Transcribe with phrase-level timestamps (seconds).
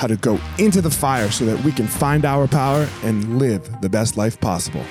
[0.00, 3.82] how to go into the fire so that we can find our power and live
[3.82, 4.82] the best life possible.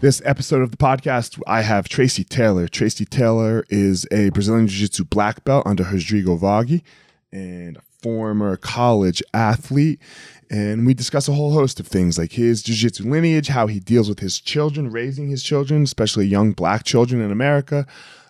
[0.00, 2.66] This episode of the podcast, I have Tracy Taylor.
[2.66, 6.82] Tracy Taylor is a Brazilian Jiu Jitsu black belt under Rodrigo Vaghi
[7.30, 10.00] and a former college athlete
[10.50, 14.08] and we discuss a whole host of things like his jiu-jitsu lineage how he deals
[14.08, 17.86] with his children raising his children especially young black children in america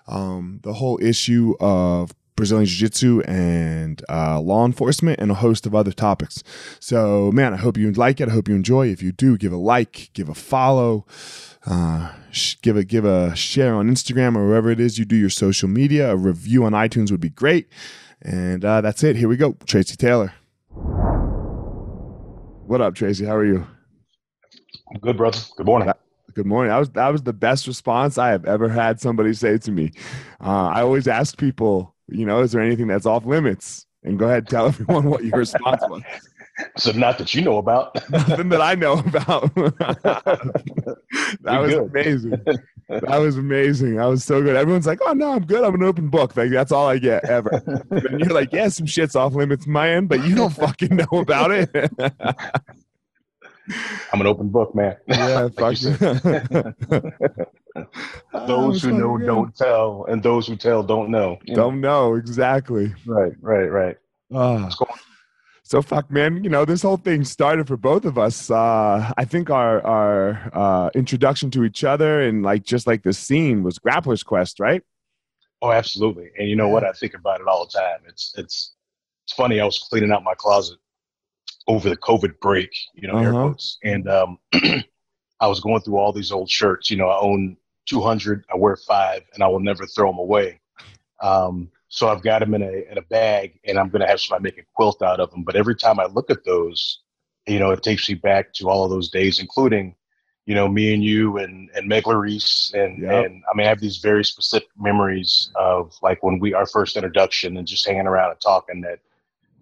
[0.08, 5.74] um, the whole issue of brazilian jiu-jitsu and uh, law enforcement and a host of
[5.74, 6.44] other topics.
[6.78, 8.28] So man i hope you like it.
[8.28, 8.88] I hope you enjoy.
[8.88, 11.06] If you do give a like give a follow
[11.66, 12.12] uh,
[12.62, 15.68] give a give a share on instagram or wherever it is you do your social
[15.68, 16.12] media.
[16.12, 17.68] A review on itunes would be great
[18.26, 20.34] and uh, that's it here we go tracy taylor
[22.66, 23.24] what up, Tracy?
[23.24, 23.64] How are you?
[24.92, 25.38] I'm good, brother.
[25.56, 25.88] Good morning.
[26.34, 26.70] Good morning.
[26.70, 29.92] That was that was the best response I have ever had somebody say to me.
[30.40, 33.86] Uh, I always ask people, you know, is there anything that's off limits?
[34.02, 36.02] And go ahead and tell everyone what your response was.
[36.76, 37.94] So not that you know about.
[38.10, 39.54] Nothing that I know about.
[39.54, 40.52] that
[41.44, 41.90] was good.
[41.90, 42.40] amazing.
[42.88, 43.96] That was amazing.
[43.96, 44.54] That was so good.
[44.54, 45.64] Everyone's like, "Oh no, I'm good.
[45.64, 47.50] I'm an open book." Like that's all I get ever.
[47.90, 51.08] and you're like, "Yeah, some shit's off limits, my end, but you don't fucking know
[51.10, 51.68] about it."
[54.12, 54.98] I'm an open book, man.
[55.08, 55.74] Yeah, fuck
[58.46, 59.26] those who know good.
[59.26, 61.40] don't tell, and those who tell don't know.
[61.46, 62.10] Don't know.
[62.10, 62.94] know exactly.
[63.04, 63.96] Right, right, right.
[64.32, 64.70] Uh,
[65.66, 66.44] so fuck, man.
[66.44, 68.52] You know, this whole thing started for both of us.
[68.52, 73.12] Uh, I think our our uh, introduction to each other and like just like the
[73.12, 74.82] scene was Grappler's Quest, right?
[75.60, 76.30] Oh, absolutely.
[76.38, 76.84] And you know what?
[76.84, 77.98] I think about it all the time.
[78.06, 78.74] It's it's
[79.24, 79.58] it's funny.
[79.58, 80.78] I was cleaning out my closet
[81.66, 83.24] over the COVID break, you know, uh-huh.
[83.24, 84.38] air quotes, and um,
[85.40, 86.92] I was going through all these old shirts.
[86.92, 87.56] You know, I own
[87.86, 88.44] 200.
[88.52, 90.60] I wear five, and I will never throw them away.
[91.20, 94.54] Um, so I've got them in a in a bag, and I'm gonna have somebody
[94.54, 95.44] make a quilt out of them.
[95.44, 97.00] But every time I look at those,
[97.46, 99.94] you know, it takes me back to all of those days, including,
[100.44, 103.24] you know, me and you and and Meg Larice, and yep.
[103.24, 106.96] and I mean, I have these very specific memories of like when we our first
[106.96, 108.82] introduction and just hanging around and talking.
[108.82, 108.98] That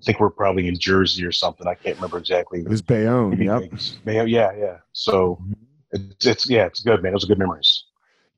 [0.00, 1.68] I think we're probably in Jersey or something.
[1.68, 2.62] I can't remember exactly.
[2.62, 3.40] It was Bayonne.
[3.40, 3.70] Yep.
[4.04, 4.78] Bayonne, yeah, yeah.
[4.92, 5.52] So mm-hmm.
[6.10, 7.12] it's, it's yeah, it's good, man.
[7.12, 7.84] Those are good memories.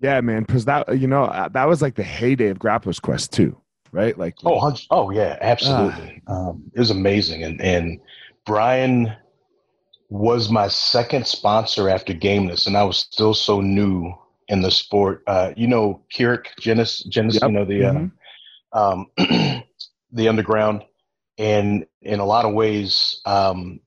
[0.00, 0.42] Yeah, man.
[0.42, 3.56] Because that you know uh, that was like the heyday of Grappler's Quest too
[3.96, 4.16] right?
[4.16, 6.22] Like oh, oh yeah, absolutely.
[6.28, 7.98] Uh, um, it was amazing, and and
[8.44, 9.12] Brian
[10.10, 14.12] was my second sponsor after Gameness, and I was still so new
[14.48, 15.22] in the sport.
[15.26, 17.44] Uh, you know, Kirik Jenness, Jenness, yep.
[17.44, 18.78] you know the uh, mm-hmm.
[18.78, 19.62] um,
[20.12, 20.84] the underground,
[21.38, 23.80] and in a lot of ways, um,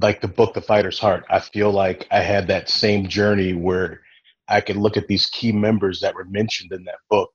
[0.00, 1.26] like the book, The Fighter's Heart.
[1.30, 4.00] I feel like I had that same journey where
[4.48, 7.30] I could look at these key members that were mentioned in that book,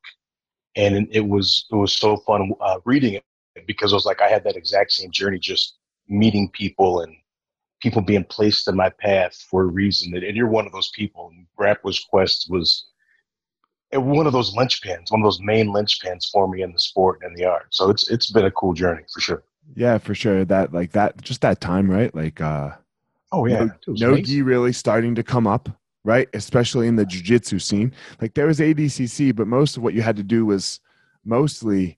[0.76, 3.24] and it was it was so fun uh, reading it
[3.68, 5.78] because it was like I had that exact same journey, just
[6.08, 7.16] meeting people and
[7.82, 10.16] people being placed in my path for a reason.
[10.16, 11.32] And, you're one of those people.
[11.34, 12.86] And Grappler's Quest was
[13.92, 17.36] one of those linchpins, one of those main linchpins for me in the sport and
[17.38, 17.68] the art.
[17.70, 19.44] So it's it's been a cool journey for sure.
[19.76, 20.46] Yeah, for sure.
[20.46, 22.14] That like that just that time, right?
[22.16, 22.72] Like uh
[23.32, 25.70] oh yeah, no, gi really starting to come up,
[26.04, 26.28] right?
[26.34, 27.94] Especially in the jiu-jitsu scene.
[28.22, 30.80] Like there was ADCC, but most of what you had to do was
[31.24, 31.98] mostly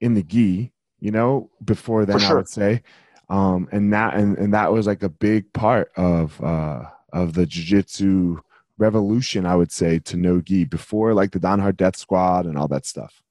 [0.00, 2.30] in the gi, you know, before then sure.
[2.30, 2.82] I would say
[3.28, 7.46] um, and that and, and that was like a big part of uh, of the
[7.46, 8.38] jiu-jitsu
[8.76, 12.58] revolution i would say to no gi before like the don hart death squad and
[12.58, 13.22] all that stuff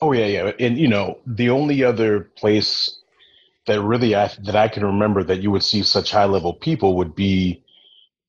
[0.00, 3.00] oh yeah yeah and you know the only other place
[3.66, 6.96] that really I, that i can remember that you would see such high level people
[6.96, 7.63] would be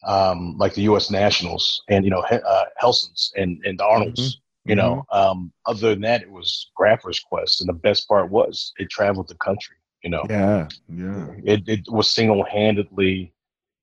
[0.06, 4.70] um, like the us nationals and you know uh, helson's and and the arnolds mm-hmm.
[4.70, 5.18] you know mm-hmm.
[5.18, 9.28] um, other than that it was grappler's quest and the best part was it traveled
[9.28, 9.76] the country
[10.06, 11.28] you know, yeah, yeah.
[11.44, 13.34] It it was single handedly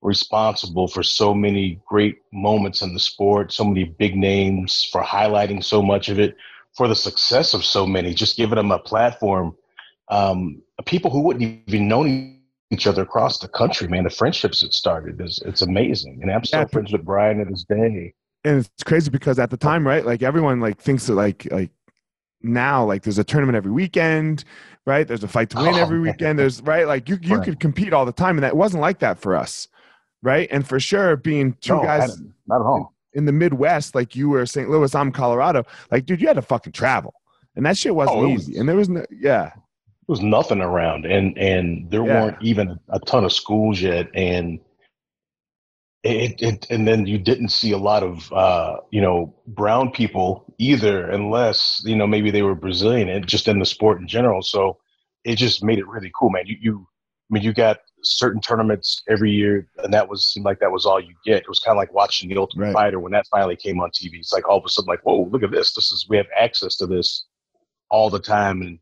[0.02, 5.64] responsible for so many great moments in the sport, so many big names, for highlighting
[5.64, 6.36] so much of it,
[6.76, 9.56] for the success of so many, just giving them a platform.
[10.10, 12.04] Um, people who wouldn't even know
[12.72, 16.20] each other across the country, man, the friendships that started is it's amazing.
[16.22, 16.66] And I'm still yeah.
[16.66, 18.14] friends with Brian to this day.
[18.44, 21.70] And it's crazy because at the time, right, like everyone like thinks that like like
[22.42, 24.44] now like there's a tournament every weekend
[24.86, 25.06] right?
[25.06, 26.38] There's a fight to win oh, every weekend.
[26.38, 27.44] There's right, like you you right.
[27.44, 29.68] could compete all the time, and that wasn't like that for us,
[30.22, 30.48] right?
[30.50, 34.30] And for sure, being two no, guys not at all in the Midwest, like you
[34.30, 34.70] were St.
[34.70, 35.64] Louis, I'm Colorado.
[35.90, 37.14] Like, dude, you had to fucking travel,
[37.56, 38.52] and that shit wasn't oh, easy.
[38.52, 39.52] Was, and there was no, yeah,
[40.08, 42.24] was nothing around, and and there yeah.
[42.24, 44.60] weren't even a ton of schools yet, and.
[46.04, 50.52] It, it, and then you didn't see a lot of uh, you know brown people
[50.58, 54.42] either, unless you know maybe they were Brazilian and just in the sport in general.
[54.42, 54.78] So
[55.22, 56.42] it just made it really cool, man.
[56.48, 56.86] You, you
[57.30, 60.84] I mean, you got certain tournaments every year, and that was seemed like that was
[60.84, 61.42] all you get.
[61.42, 62.74] It was kind of like watching the Ultimate right.
[62.74, 64.18] Fighter when that finally came on TV.
[64.18, 65.72] It's like all of a sudden, like, whoa, look at this!
[65.72, 67.24] This is we have access to this
[67.90, 68.78] all the time, and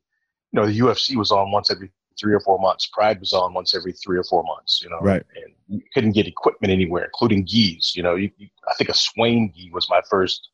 [0.52, 2.86] you know, the UFC was on once every three or four months.
[2.86, 4.80] Pride was on once every three or four months.
[4.82, 5.22] You know, right?
[5.36, 7.94] And you couldn't get equipment anywhere, including gis.
[7.94, 10.48] You know, you, you, I think a Swain gi was my first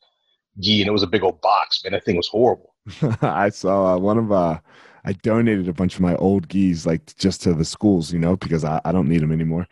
[0.61, 1.83] gi, and it was a big old box.
[1.83, 2.75] Man, that thing was horrible.
[3.23, 4.59] I saw uh, one of uh
[5.05, 8.37] I donated a bunch of my old gis like just to the schools, you know,
[8.37, 9.69] because I, I don't need them anymore.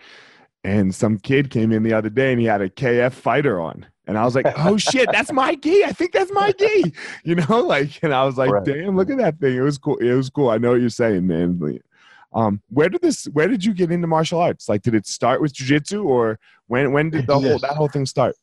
[0.65, 3.87] And some kid came in the other day and he had a KF fighter on.
[4.07, 5.85] And I was like, oh shit, that's my gi.
[5.85, 6.93] I think that's my gi.
[7.25, 8.65] You know, like, and I was like, right.
[8.65, 9.57] damn, look at that thing.
[9.57, 9.97] It was cool.
[9.97, 10.51] It was cool.
[10.51, 11.81] I know what you're saying, man.
[12.35, 14.69] Um, where did this where did you get into martial arts?
[14.69, 18.07] Like did it start with jujitsu or when when did the whole that whole thing
[18.07, 18.35] start?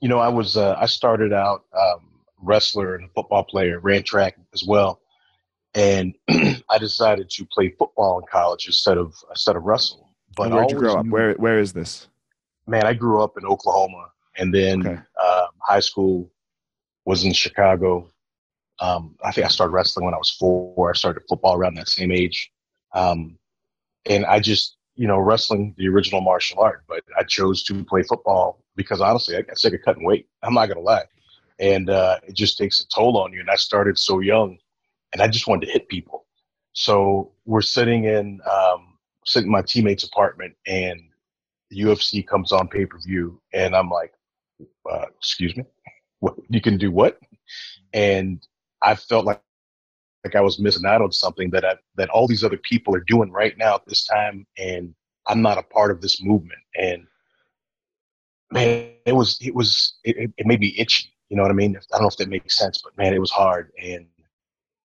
[0.00, 2.10] You know, I was uh, I started out um,
[2.42, 5.00] wrestler and football player, ran track as well
[5.74, 10.03] and I decided to play football in college instead of instead of wrestling.
[10.36, 11.06] But where'd you grow up?
[11.06, 12.08] Where Where is this?
[12.66, 15.00] Man, I grew up in Oklahoma, and then okay.
[15.22, 16.30] uh, high school
[17.04, 18.08] was in Chicago.
[18.80, 20.90] Um, I think I started wrestling when I was four.
[20.90, 22.50] I started football around that same age,
[22.94, 23.38] um,
[24.06, 28.02] and I just you know wrestling the original martial art, but I chose to play
[28.02, 30.26] football because honestly, I got sick of cutting weight.
[30.42, 31.04] I'm not gonna lie,
[31.58, 33.40] and uh, it just takes a toll on you.
[33.40, 34.58] And I started so young
[35.14, 36.26] and I just wanted to hit people.
[36.72, 38.93] So we're sitting in um,
[39.26, 41.00] sitting in my teammate's apartment, and
[41.70, 44.12] the UFC comes on pay per view, and I'm like,
[44.90, 45.64] uh, "Excuse me,
[46.20, 47.18] what you can do what?"
[47.92, 48.46] And
[48.82, 49.40] I felt like
[50.24, 53.04] like I was missing out on something that I, that all these other people are
[53.06, 54.94] doing right now at this time, and
[55.26, 56.60] I'm not a part of this movement.
[56.76, 57.06] And
[58.50, 61.10] man, it was it was it, it made me itchy.
[61.28, 61.76] You know what I mean?
[61.76, 63.70] I don't know if that makes sense, but man, it was hard.
[63.82, 64.06] And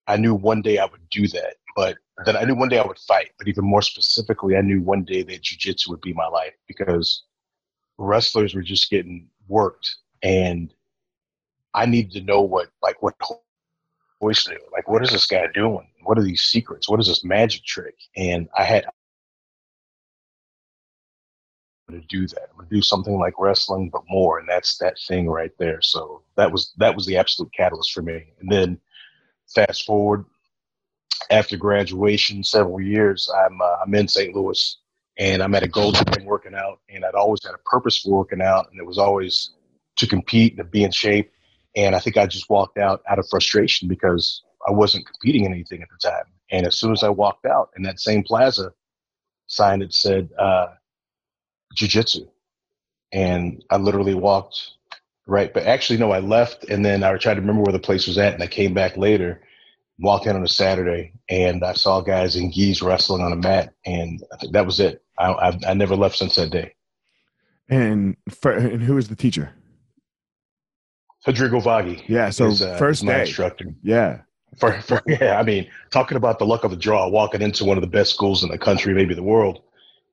[0.08, 2.86] I knew one day I would do that, but then I knew one day I
[2.86, 3.32] would fight.
[3.38, 7.24] But even more specifically, I knew one day that jujitsu would be my life because
[7.98, 10.74] wrestlers were just getting worked, and
[11.74, 13.16] I needed to know what like what
[14.22, 14.60] Royce knew.
[14.72, 15.88] Like, what is this guy doing?
[16.04, 16.90] What are these secrets?
[16.90, 17.96] What is this magic trick?
[18.18, 18.86] And I had
[21.92, 22.50] to do that.
[22.52, 25.82] I'm gonna do something like wrestling, but more, and that's that thing right there.
[25.82, 28.26] So that was that was the absolute catalyst for me.
[28.40, 28.80] And then
[29.48, 30.26] fast forward
[31.30, 34.36] after graduation, several years, I'm uh, I'm in St.
[34.36, 34.78] Louis,
[35.18, 38.18] and I'm at a Gold's Gym working out, and I'd always had a purpose for
[38.18, 39.52] working out, and it was always
[39.98, 41.32] to compete and to be in shape.
[41.76, 45.52] And I think I just walked out out of frustration because I wasn't competing in
[45.52, 46.26] anything at the time.
[46.52, 48.74] And as soon as I walked out in that same plaza,
[49.48, 50.68] sign that said uh,
[51.76, 52.28] jiu-jitsu.
[53.12, 54.72] And I literally walked
[55.28, 58.08] right, but actually, no, I left and then I tried to remember where the place
[58.08, 59.42] was at and I came back later,
[60.00, 63.74] walked in on a Saturday and I saw guys in gis wrestling on a mat
[63.86, 65.04] and I think that was it.
[65.18, 66.74] I, I, I never left since that day.
[67.70, 69.54] And, for, and who was the teacher?
[71.28, 72.04] Rodrigo Vaghi.
[72.08, 73.22] Yeah, so is, uh, first day.
[73.22, 73.74] instructor.
[73.84, 74.22] Yeah.
[74.58, 77.78] For, for, yeah, I mean, talking about the luck of the draw, walking into one
[77.78, 79.62] of the best schools in the country, maybe the world.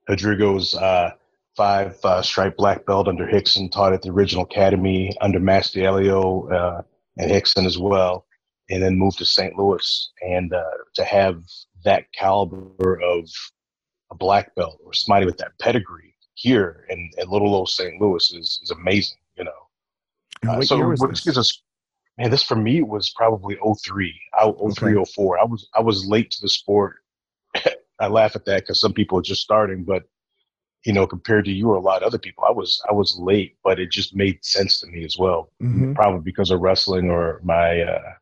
[0.08, 1.12] Rodrigo's uh,
[1.56, 6.48] five uh, stripe black belt under Rickson, taught at the original academy under Master Helio
[6.50, 6.82] uh,
[7.16, 8.26] and Rickson as well,
[8.70, 9.56] and then moved to St.
[9.56, 10.12] Louis.
[10.22, 11.42] And uh, to have
[11.84, 13.28] that caliber of
[14.10, 18.00] a black belt or somebody with that pedigree here in, in little old St.
[18.00, 20.50] Louis is, is amazing, you know.
[20.50, 21.62] Uh, so what this gives us
[22.18, 24.14] man, this for me was probably 03,
[24.74, 25.12] 03, okay.
[25.14, 25.38] 04.
[25.38, 26.96] I was I was late to the sport.
[28.00, 30.04] I laugh at that because some people are just starting, but
[30.84, 33.18] you know, compared to you or a lot of other people, I was I was
[33.18, 35.50] late, but it just made sense to me as well.
[35.62, 35.94] Mm-hmm.
[35.94, 38.12] Probably because of wrestling or my uh,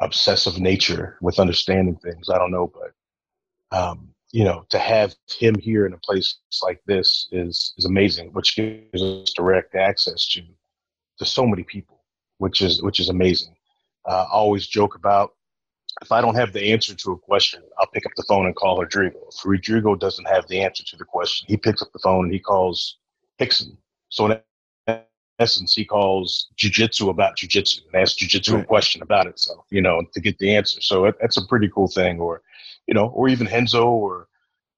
[0.00, 2.28] obsessive nature with understanding things.
[2.28, 6.80] I don't know, but um, you know, to have him here in a place like
[6.86, 10.42] this is is amazing, which gives us direct access to
[11.18, 11.96] to so many people
[12.38, 13.54] which is which is amazing.
[14.04, 15.34] Uh, I always joke about
[16.02, 18.54] if I don't have the answer to a question, I'll pick up the phone and
[18.54, 19.18] call Rodrigo.
[19.32, 22.32] If Rodrigo doesn't have the answer to the question, he picks up the phone and
[22.32, 22.98] he calls
[23.40, 23.76] Rickson.
[24.10, 24.40] So
[25.38, 28.62] essence, he calls jujitsu about jujitsu and asks jujitsu right.
[28.64, 30.80] a question about itself, you know to get the answer.
[30.80, 32.20] So it, that's a pretty cool thing.
[32.20, 32.42] Or
[32.86, 34.28] you know, or even Renzo or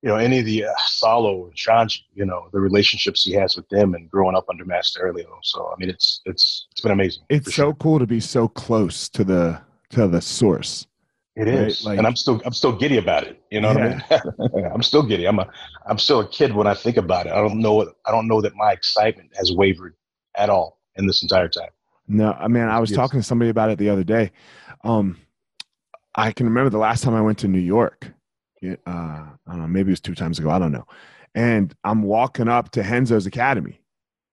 [0.02, 3.56] you know, any of the uh, Saulo and Xande, you know, the relationships he has
[3.56, 5.38] with them and growing up under Master Helio.
[5.42, 7.24] So, I mean, it's, it's, it's been amazing.
[7.28, 7.74] It's so sure.
[7.74, 9.60] cool to be so close to the,
[9.90, 10.86] to the source.
[11.34, 11.90] It is, right?
[11.90, 13.40] like, and I'm still I'm still giddy about it.
[13.52, 14.00] You know yeah.
[14.08, 14.66] what I mean?
[14.74, 15.24] I'm still giddy.
[15.24, 15.48] I'm a
[15.86, 17.32] I'm still a kid when I think about it.
[17.32, 19.94] I don't know I don't know that my excitement has wavered
[20.36, 21.70] at all in this entire time.
[22.06, 22.96] No, I mean I was yes.
[22.96, 24.32] talking to somebody about it the other day.
[24.84, 25.18] Um,
[26.14, 28.10] I can remember the last time I went to New York,
[28.64, 30.50] uh, I don't know, maybe it was two times ago.
[30.50, 30.86] I don't know.
[31.34, 33.80] And I'm walking up to Renzo's Academy,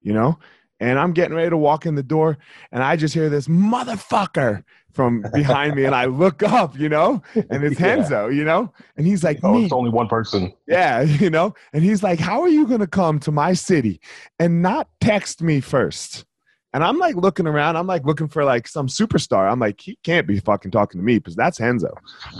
[0.01, 0.39] you know,
[0.79, 2.37] and I'm getting ready to walk in the door,
[2.71, 4.63] and I just hear this motherfucker
[4.93, 7.87] from behind me, and I look up, you know, and it's yeah.
[7.87, 11.83] Renzo, you know, and he's like, "Oh, it's only one person." Yeah, you know, and
[11.83, 13.99] he's like, "How are you going to come to my city
[14.39, 16.25] and not text me first?
[16.73, 19.49] And I'm like looking around, I'm like looking for like some superstar.
[19.49, 21.93] I'm like, he can't be fucking talking to me because that's Renzo,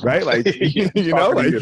[0.04, 0.25] right?
[0.25, 1.54] Like, you know, like,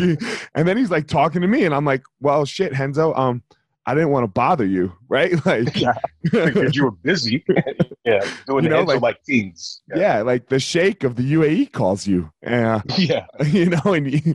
[0.56, 3.44] and then he's like talking to me, and I'm like, well, shit, Renzo, um,
[3.86, 5.34] I didn't want to bother you, right?
[5.46, 7.44] Like, yeah, because you were busy,
[8.06, 9.82] yeah, doing you know, like, like things.
[9.90, 10.00] Yeah.
[10.00, 10.22] yeah.
[10.22, 14.12] like the Sheikh of the UAE calls you, uh, yeah, you know, and.
[14.12, 14.34] You,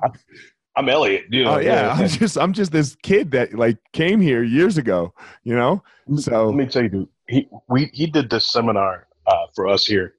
[0.77, 1.25] I'm Elliot.
[1.31, 4.45] You know, oh yeah, yeah, I'm just I'm just this kid that like came here
[4.45, 5.13] years ago.
[5.43, 5.83] You know,
[6.19, 9.85] so let me tell you, dude he we he did this seminar uh, for us
[9.85, 10.15] here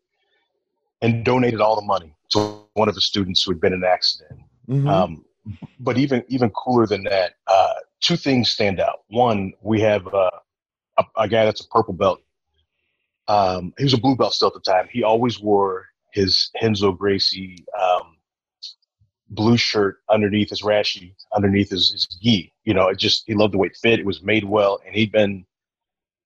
[1.01, 3.89] and donated all the money to one of the students who had been in an
[3.89, 4.39] accident.
[4.69, 4.87] Mm-hmm.
[4.87, 5.25] Um,
[5.79, 9.01] but even even cooler than that, uh, two things stand out.
[9.09, 10.29] One, we have uh,
[10.97, 12.21] a, a, guy that's a purple belt.
[13.27, 14.87] Um, he was a blue belt still at the time.
[14.91, 18.17] He always wore his Renzo Gracie um,
[19.29, 22.51] blue shirt underneath his rashi, underneath his, his gi.
[22.63, 23.99] You know, it just he loved the way it fit.
[23.99, 25.45] It was made well, and he'd been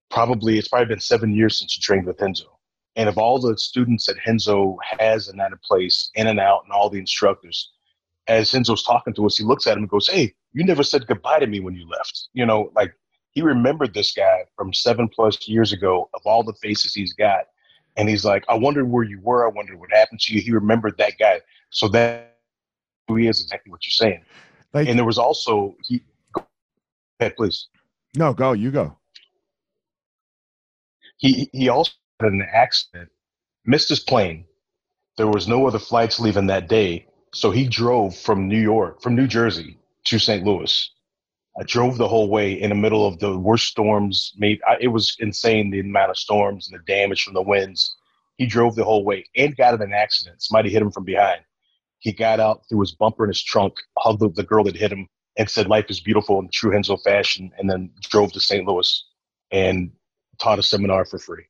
[0.10, 2.58] probably it's probably been seven years since he trained with Renzo.
[2.96, 6.72] And of all the students that Renzo has in that place, in and out, and
[6.72, 7.72] all the instructors,
[8.28, 11.08] as Renzo's talking to us, he looks at him and goes, "Hey, you never said
[11.08, 12.94] goodbye to me when you left." You know, like
[13.32, 16.10] he remembered this guy from seven plus years ago.
[16.14, 17.46] Of all the faces he's got,
[17.98, 19.46] and he's like, "I wondered where you were.
[19.46, 21.42] I wondered what happened to you." He remembered that guy.
[21.70, 22.38] So that
[23.08, 24.24] who he is exactly what you're saying.
[24.74, 26.04] Like, and there was also he.
[26.34, 26.46] Go
[27.20, 27.68] ahead, please.
[28.16, 28.54] No, go.
[28.54, 28.98] You go
[31.24, 33.10] he he also had an accident,
[33.66, 34.46] missed his plane.
[35.18, 39.16] There was no other flights leaving that day, so he drove from New York, from
[39.16, 40.44] New Jersey to St.
[40.44, 40.92] Louis.
[41.60, 44.34] I drove the whole way in the middle of the worst storms.
[44.38, 47.96] Made I, it was insane the amount of storms and the damage from the winds.
[48.38, 50.42] He drove the whole way and got in an accident.
[50.42, 51.42] Somebody hit him from behind.
[52.00, 55.08] He got out threw his bumper in his trunk, hugged the, girl that hit him,
[55.38, 58.66] and said life is beautiful in true Renzo fashion, and then drove to St.
[58.66, 59.06] Louis.
[59.52, 59.92] And
[60.40, 61.46] taught a seminar for free.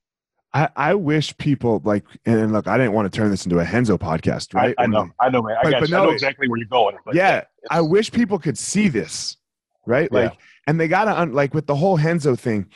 [0.54, 3.64] I, I wish people like and look, I didn't want to turn this into a
[3.64, 4.76] Renzo podcast, right?
[4.78, 5.58] I, I know, I know, man.
[5.60, 6.96] I, but, but no, I know exactly where you're going.
[7.14, 9.38] yeah, yeah I wish people could see this,
[9.88, 10.12] right?
[10.12, 10.40] Like, yeah.
[10.68, 12.68] and they gotta like with the whole Renzo thing.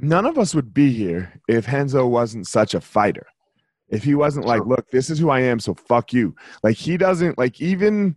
[0.00, 3.26] none of us would be here if Renzo wasn't such a fighter.
[3.88, 6.34] If he wasn't like, look, this is who I am, so fuck you.
[6.62, 8.16] Like he doesn't like even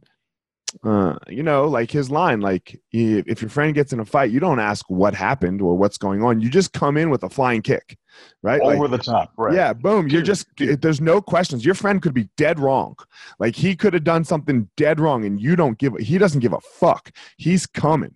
[0.84, 4.40] uh, you know, like his line, like if your friend gets in a fight, you
[4.40, 6.42] don't ask what happened or what's going on.
[6.42, 7.98] You just come in with a flying kick,
[8.42, 8.60] right?
[8.60, 9.54] Over like, the top, right?
[9.54, 10.10] Yeah, boom.
[10.10, 11.66] You're just there's no questions.
[11.66, 12.96] Your friend could be dead wrong.
[13.40, 15.96] Like he could have done something dead wrong, and you don't give.
[15.98, 17.12] He doesn't give a fuck.
[17.38, 18.16] He's coming,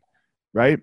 [0.54, 0.80] right?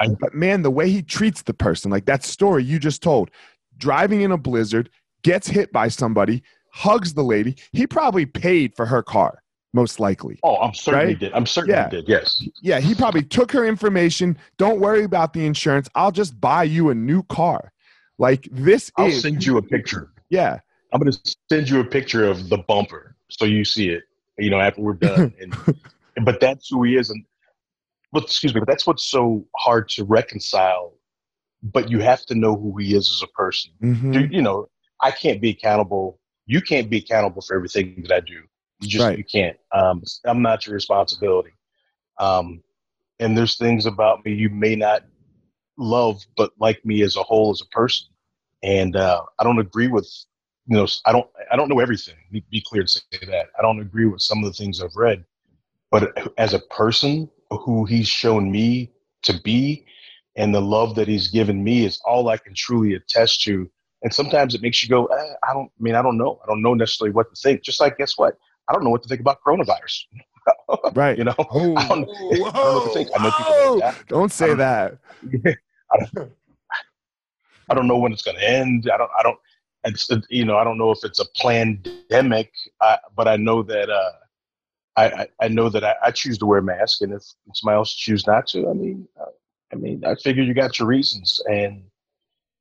[0.00, 3.30] I, but man, the way he treats the person, like that story you just told,
[3.76, 4.88] driving in a blizzard,
[5.22, 7.56] gets hit by somebody, hugs the lady.
[7.72, 10.38] He probably paid for her car most likely.
[10.42, 11.08] Oh, I'm certain right?
[11.10, 11.32] he did.
[11.32, 11.88] I'm certain yeah.
[11.88, 12.08] he did.
[12.08, 12.42] Yes.
[12.60, 14.36] Yeah, he probably took her information.
[14.58, 15.88] Don't worry about the insurance.
[15.94, 17.72] I'll just buy you a new car.
[18.18, 20.10] Like this I'll is, send you a picture.
[20.28, 20.58] Yeah.
[20.92, 21.16] I'm gonna
[21.50, 24.02] send you a picture of the bumper so you see it.
[24.38, 25.34] You know, after we're done.
[26.16, 27.24] And but that's who he is, and
[28.12, 30.94] but excuse me, but that's what's so hard to reconcile.
[31.62, 33.70] But you have to know who he is as a person.
[33.80, 34.12] Mm-hmm.
[34.12, 34.68] You, you know,
[35.00, 36.18] I can't be accountable.
[36.46, 38.42] You can't be accountable for everything that I do.
[38.80, 39.18] You just right.
[39.18, 39.56] you can't.
[39.72, 41.52] Um, I'm not your responsibility.
[42.18, 42.62] Um,
[43.18, 45.04] and there's things about me you may not
[45.76, 48.06] love, but like me as a whole as a person.
[48.62, 50.08] And uh, I don't agree with
[50.66, 52.14] you know I don't I don't know everything.
[52.32, 55.24] Be clear to say that I don't agree with some of the things I've read,
[55.90, 59.84] but as a person who he's shown me to be,
[60.36, 63.70] and the love that he's given me is all I can truly attest to.
[64.02, 66.40] And sometimes it makes you go, eh, I don't I mean I don't know.
[66.42, 67.62] I don't know necessarily what to think.
[67.62, 68.36] Just like guess what?
[68.70, 70.04] I don't know what to think about coronavirus.
[70.94, 71.18] right.
[71.18, 73.08] You know, oh, I, don't, whoa, I, don't, know what to think.
[73.16, 74.98] I know people like Don't say that.
[75.92, 76.32] I don't,
[77.68, 78.88] I don't know when it's going to end.
[78.92, 79.10] I don't.
[79.18, 79.38] I don't.
[79.84, 80.56] It's you know.
[80.56, 83.90] I don't know if it's a pandemic, uh, but I know that.
[83.90, 84.10] Uh,
[84.96, 87.22] I, I know that I, I, choose to wear a mask, and if
[87.54, 89.30] somebody else choose not to, I mean, uh,
[89.72, 91.84] I mean, I figure you got your reasons, and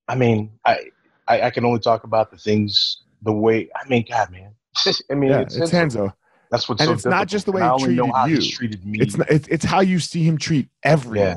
[0.08, 0.80] I mean, I,
[1.28, 3.68] I, I can only talk about the things the way.
[3.76, 4.54] I mean, God, man,
[5.12, 6.14] I mean, yeah, it's, it's Renzo.
[6.52, 8.52] That's what's and so it's not just the way he treated you.
[8.52, 9.00] treated me.
[9.00, 11.18] It's not, it's, it's how you see him treat everyone.
[11.18, 11.36] Yeah.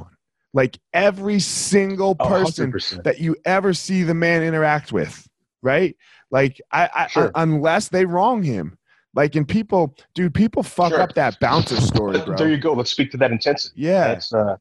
[0.54, 5.26] Like every single person that you ever see the man interact with,
[5.62, 5.96] right?
[6.30, 7.30] Like I, I, sure.
[7.34, 8.78] I unless they wrong him.
[9.14, 11.00] Like and people, dude, people fuck sure.
[11.00, 12.36] up that bouncer story, bro.
[12.36, 12.72] There you go.
[12.72, 13.74] Let's speak to that intensity.
[13.82, 14.08] Yeah.
[14.08, 14.56] That's, uh,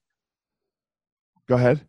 [1.48, 1.82] go ahead.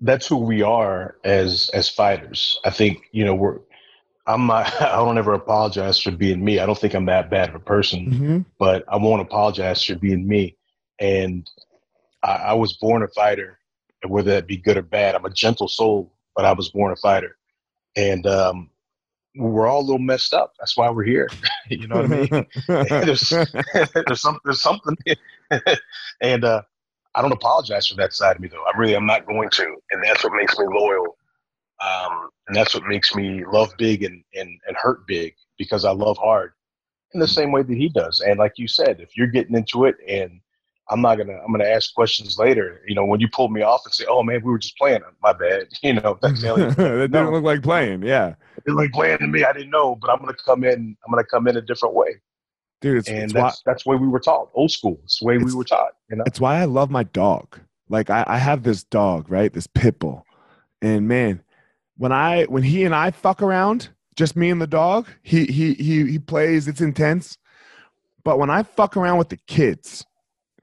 [0.00, 2.58] That's who we are as as fighters.
[2.64, 3.60] I think you know we're
[4.26, 6.58] I'm not, I don't ever apologize for being me.
[6.58, 8.38] I don't think I'm that bad of a person, mm-hmm.
[8.58, 10.56] but I won't apologize for being me.
[10.98, 11.48] And
[12.22, 13.58] I, I, was born a fighter,
[14.02, 16.92] and whether that be good or bad, I'm a gentle soul, but I was born
[16.92, 17.36] a fighter.
[17.96, 18.70] And um,
[19.36, 20.54] we're all a little messed up.
[20.58, 21.28] That's why we're here.
[21.68, 22.46] you know what I mean?
[22.68, 24.96] there's, there's, some, there's something.
[26.20, 26.62] and uh,
[27.14, 28.62] I don't apologize for that side of me, though.
[28.62, 29.76] I really, I'm not going to.
[29.90, 31.16] And that's what makes me loyal
[31.80, 35.90] um, and that's what makes me love big and, and, and hurt big because I
[35.92, 36.52] love hard
[37.14, 38.20] in the same way that he does.
[38.20, 40.40] And like you said, if you're getting into it and
[40.88, 42.80] I'm not gonna I'm gonna ask questions later.
[42.86, 45.00] You know, when you pull me off and say, "Oh man, we were just playing."
[45.22, 45.68] My bad.
[45.82, 47.30] You know, that's that didn't no.
[47.30, 48.02] look like playing.
[48.02, 49.44] Yeah, it didn't look like playing to me.
[49.44, 50.96] I didn't know, but I'm gonna come in.
[51.04, 52.20] I'm gonna come in a different way,
[52.80, 52.98] dude.
[52.98, 54.50] It's, and it's that's why, that's the way we were taught.
[54.54, 55.00] Old school.
[55.04, 55.92] It's the way we were taught.
[56.08, 57.58] You know, it's why I love my dog.
[57.88, 59.52] Like I, I have this dog, right?
[59.52, 60.24] This pit bull,
[60.82, 61.42] and man,
[61.96, 65.74] when I when he and I fuck around, just me and the dog, he he
[65.74, 66.68] he he plays.
[66.68, 67.38] It's intense.
[68.24, 70.04] But when I fuck around with the kids,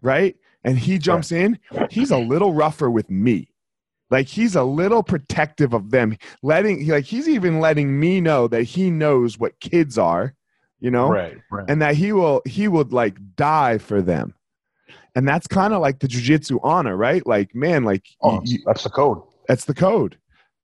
[0.02, 3.50] right, and he jumps in, he's a little rougher with me.
[4.10, 8.64] Like he's a little protective of them, letting like he's even letting me know that
[8.64, 10.36] he knows what kids are,
[10.80, 11.66] you know, right, right.
[11.68, 14.36] and that he will he would like die for them.
[15.16, 17.26] And that's kind of like the jujitsu honor, right?
[17.26, 19.22] Like, man, like oh, you, that's the code.
[19.48, 20.18] That's the code.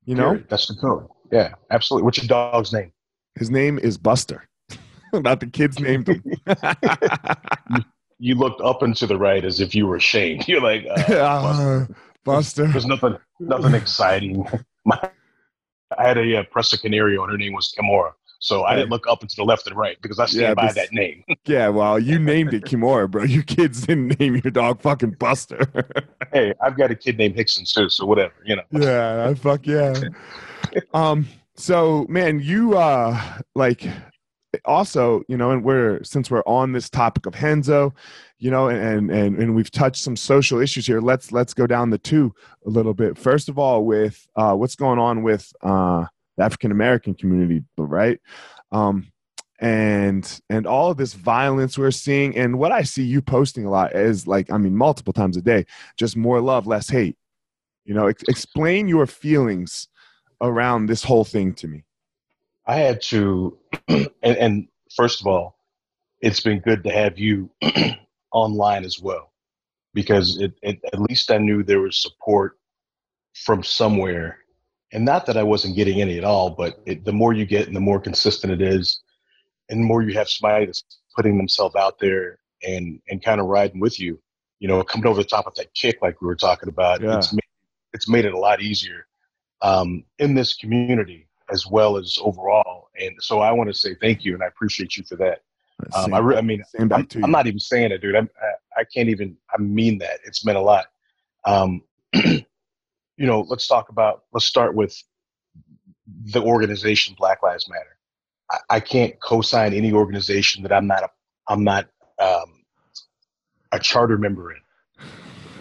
[0.10, 1.08] You know, that's the code.
[1.32, 2.06] Yeah, absolutely.
[2.06, 2.92] What's your dog's name?
[3.36, 4.50] His name is Buster.
[5.14, 6.04] Not the kid's name.
[6.08, 7.84] you,
[8.18, 10.48] you, looked up and to the right as if you were ashamed.
[10.48, 11.96] You're like, uh, Buster.
[12.26, 12.68] Buster.
[12.70, 14.48] There's nothing, nothing exciting.
[14.84, 15.00] My,
[15.96, 18.14] I had a uh, Presa Canario, and her name was Kimura.
[18.40, 20.54] So I didn't look up and to the left and right because I stand yeah,
[20.54, 21.24] by that name.
[21.46, 23.24] yeah, well, you named it Kimura, bro.
[23.24, 25.68] You kids didn't name your dog fucking Buster.
[26.34, 28.64] hey, I've got a kid named Hickson too, so whatever, you know.
[28.72, 29.94] Yeah, I fuck yeah.
[30.94, 33.22] um, so man, you uh
[33.56, 33.86] like
[34.66, 37.94] also, you know, and we're since we're on this topic of Renzo,
[38.38, 41.02] you know, and and and we've touched some social issues here.
[41.02, 42.34] Let's let's go down the two
[42.66, 43.18] a little bit.
[43.18, 46.06] First of all, with uh what's going on with uh
[46.40, 48.20] the African American community, right?
[48.72, 49.12] Um,
[49.60, 53.70] and and all of this violence we're seeing, and what I see you posting a
[53.70, 55.66] lot is like, I mean, multiple times a day,
[55.98, 57.18] just more love, less hate.
[57.86, 59.90] You know, ex- explain your feelings
[60.42, 61.84] around this whole thing to me.
[62.66, 65.58] I had to, and, and first of all,
[66.22, 67.50] it's been good to have you
[68.32, 69.34] online as well
[69.94, 72.58] because it, it, at least I knew there was support
[73.34, 74.38] from somewhere.
[74.92, 77.68] And not that I wasn't getting any at all, but it, the more you get
[77.68, 79.02] and the more consistent it is,
[79.70, 80.84] and the more you have somebody that's
[81.16, 84.20] putting themselves out there and, and kind of riding with you,
[84.60, 87.18] you know, coming over the top of that kick like we were talking about, yeah.
[87.18, 87.44] it's, made,
[87.94, 89.06] it's made it a lot easier
[89.62, 92.90] um, in this community as well as overall.
[93.00, 95.42] And so I want to say thank you and I appreciate you for that.
[95.96, 98.16] Um, I, re- I mean, I'm, I'm, not even saying it, dude.
[98.16, 99.38] I'm, I, I can't even.
[99.54, 100.20] I mean that.
[100.26, 100.88] It's meant a lot.
[101.46, 101.84] Um,
[103.20, 104.24] you know, let's talk about.
[104.32, 104.96] Let's start with
[106.32, 107.98] the organization Black Lives Matter.
[108.50, 111.04] I, I can't co-sign any organization that I'm not.
[111.04, 111.10] A,
[111.50, 112.64] I'm not um,
[113.74, 114.58] a charter member in.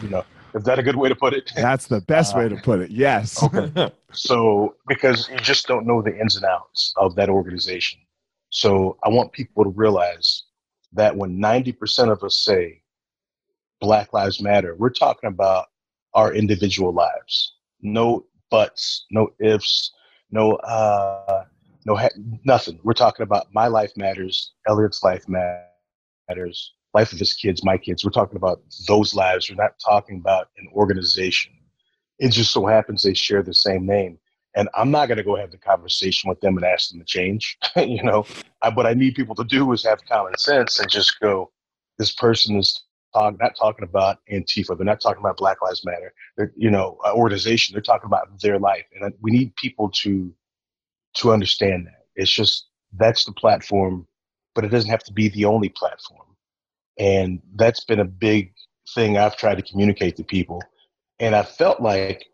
[0.01, 1.51] You know, is that a good way to put it?
[1.57, 2.93] That's the best uh, way to put it.
[2.93, 3.43] Yes.
[3.43, 3.91] okay.
[4.13, 7.99] So, because you just don't know the ins and outs of that organization.
[8.51, 10.45] So, I want people to realize
[10.93, 12.83] that when 90% of us say
[13.81, 15.67] Black Lives Matter, we're talking about
[16.15, 17.55] our individual lives.
[17.81, 19.93] No buts, no ifs,
[20.31, 21.45] no uh,
[21.87, 22.09] no ha-
[22.45, 22.79] nothing.
[22.83, 28.05] We're talking about my life matters, Elliot's life matters, life of his kids, my kids.
[28.05, 29.49] We're talking about those lives.
[29.49, 31.53] We're not talking about an organization.
[32.19, 34.19] It just so happens they share the same name.
[34.57, 37.05] And I'm not going to go have the conversation with them and ask them to
[37.05, 37.57] change.
[37.77, 38.27] you know,
[38.63, 41.53] I, what I need people to do is have common sense and just go,
[41.99, 42.83] this person is
[43.19, 44.77] talk, not talking about Antifa.
[44.77, 46.13] They're not talking about Black Lives Matter.
[46.37, 47.75] They're, you know, organization.
[47.75, 48.85] They're talking about their life.
[48.95, 50.33] And we need people to,
[51.17, 52.07] to understand that.
[52.17, 54.07] It's just, that's the platform,
[54.55, 56.27] but it doesn't have to be the only platform.
[56.99, 58.55] And that's been a big
[58.95, 60.63] thing I've tried to communicate to people.
[61.21, 62.27] And I felt like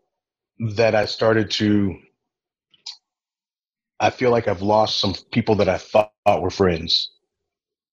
[0.75, 1.97] that I started to,
[3.99, 7.11] I feel like I've lost some people that I thought were friends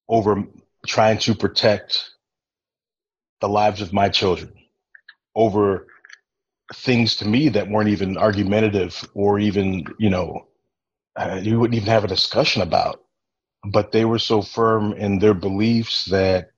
[0.09, 0.45] over
[0.87, 2.11] trying to protect
[3.43, 4.55] the lives of my children,
[5.35, 5.87] over
[6.75, 10.47] things to me that weren't even argumentative or even, you know,
[11.17, 13.03] uh, you wouldn't even have a discussion about.
[13.65, 16.53] But they were so firm in their beliefs that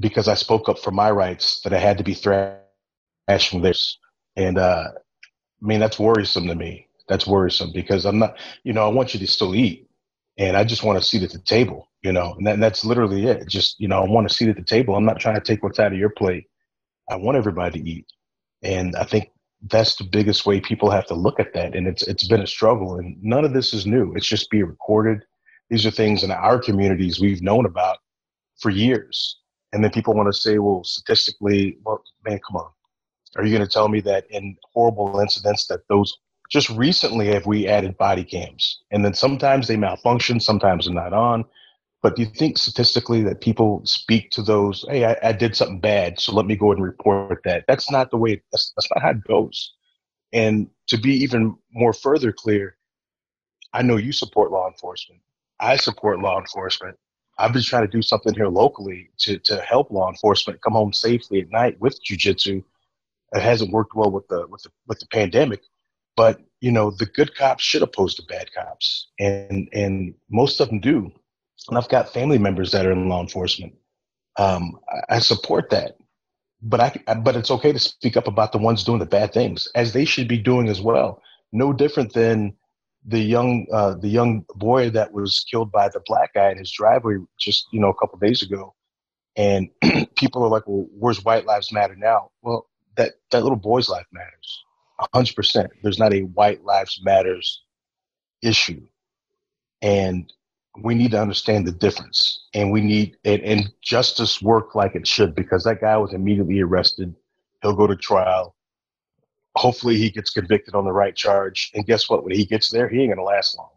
[0.00, 3.98] because I spoke up for my rights that I had to be thrashing theirs.
[4.36, 4.88] And uh,
[5.62, 6.88] I mean, that's worrisome to me.
[7.08, 9.88] That's worrisome because I'm not, you know, I want you to still eat.
[10.38, 13.26] And I just want to sit at the table, you know, and, that, that's literally
[13.26, 13.48] it.
[13.48, 14.96] Just, you know, I want to seat at the table.
[14.96, 16.46] I'm not trying to take what's out of your plate.
[17.10, 18.06] I want everybody to eat.
[18.62, 19.30] And I think
[19.70, 21.74] that's the biggest way people have to look at that.
[21.76, 24.12] And it's it's been a struggle and none of this is new.
[24.14, 25.24] It's just being recorded.
[25.70, 27.98] These are things in our communities we've known about
[28.58, 29.38] for years.
[29.72, 32.70] And then people want to say, well, statistically, well, man, come on.
[33.36, 36.18] Are you going to tell me that in horrible incidents that those
[36.50, 41.14] just recently have we added body cams and then sometimes they malfunction, sometimes they're not
[41.14, 41.44] on.
[42.02, 45.78] But do you think statistically that people speak to those, hey, I, I did something
[45.78, 47.64] bad, so let me go and report that?
[47.68, 49.72] That's not the way, that's, that's not how it goes.
[50.32, 52.76] And to be even more further clear,
[53.72, 55.20] I know you support law enforcement.
[55.60, 56.96] I support law enforcement.
[57.38, 60.92] I've been trying to do something here locally to, to help law enforcement come home
[60.92, 62.64] safely at night with jujitsu.
[63.32, 65.62] It hasn't worked well with the with the with the pandemic,
[66.16, 70.68] but you know the good cops should oppose the bad cops, and and most of
[70.68, 71.10] them do.
[71.68, 73.74] And I've got family members that are in law enforcement.
[74.38, 74.78] Um,
[75.10, 75.96] I, support that,
[76.62, 79.68] but I but it's okay to speak up about the ones doing the bad things,
[79.74, 81.20] as they should be doing as well.
[81.52, 82.54] No different than
[83.04, 86.72] the young uh, the young boy that was killed by the black guy in his
[86.72, 88.74] driveway just you know a couple days ago,
[89.36, 89.68] and
[90.16, 94.06] people are like, "Well, where's White Lives Matter now?" Well, that that little boy's life
[94.12, 94.64] matters,
[95.12, 95.70] hundred percent.
[95.82, 97.62] There's not a White Lives Matters
[98.42, 98.86] issue,
[99.82, 100.32] and
[100.80, 105.06] we need to understand the difference, and we need and, and justice work like it
[105.06, 107.14] should because that guy was immediately arrested.
[107.60, 108.54] He'll go to trial
[109.56, 111.70] hopefully he gets convicted on the right charge.
[111.74, 112.24] And guess what?
[112.24, 113.70] When he gets there, he ain't gonna last long.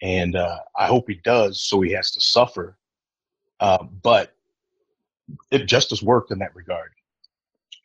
[0.00, 2.78] And uh, I hope he does, so he has to suffer.
[3.60, 4.34] Uh, but
[5.50, 6.90] it justice worked in that regard.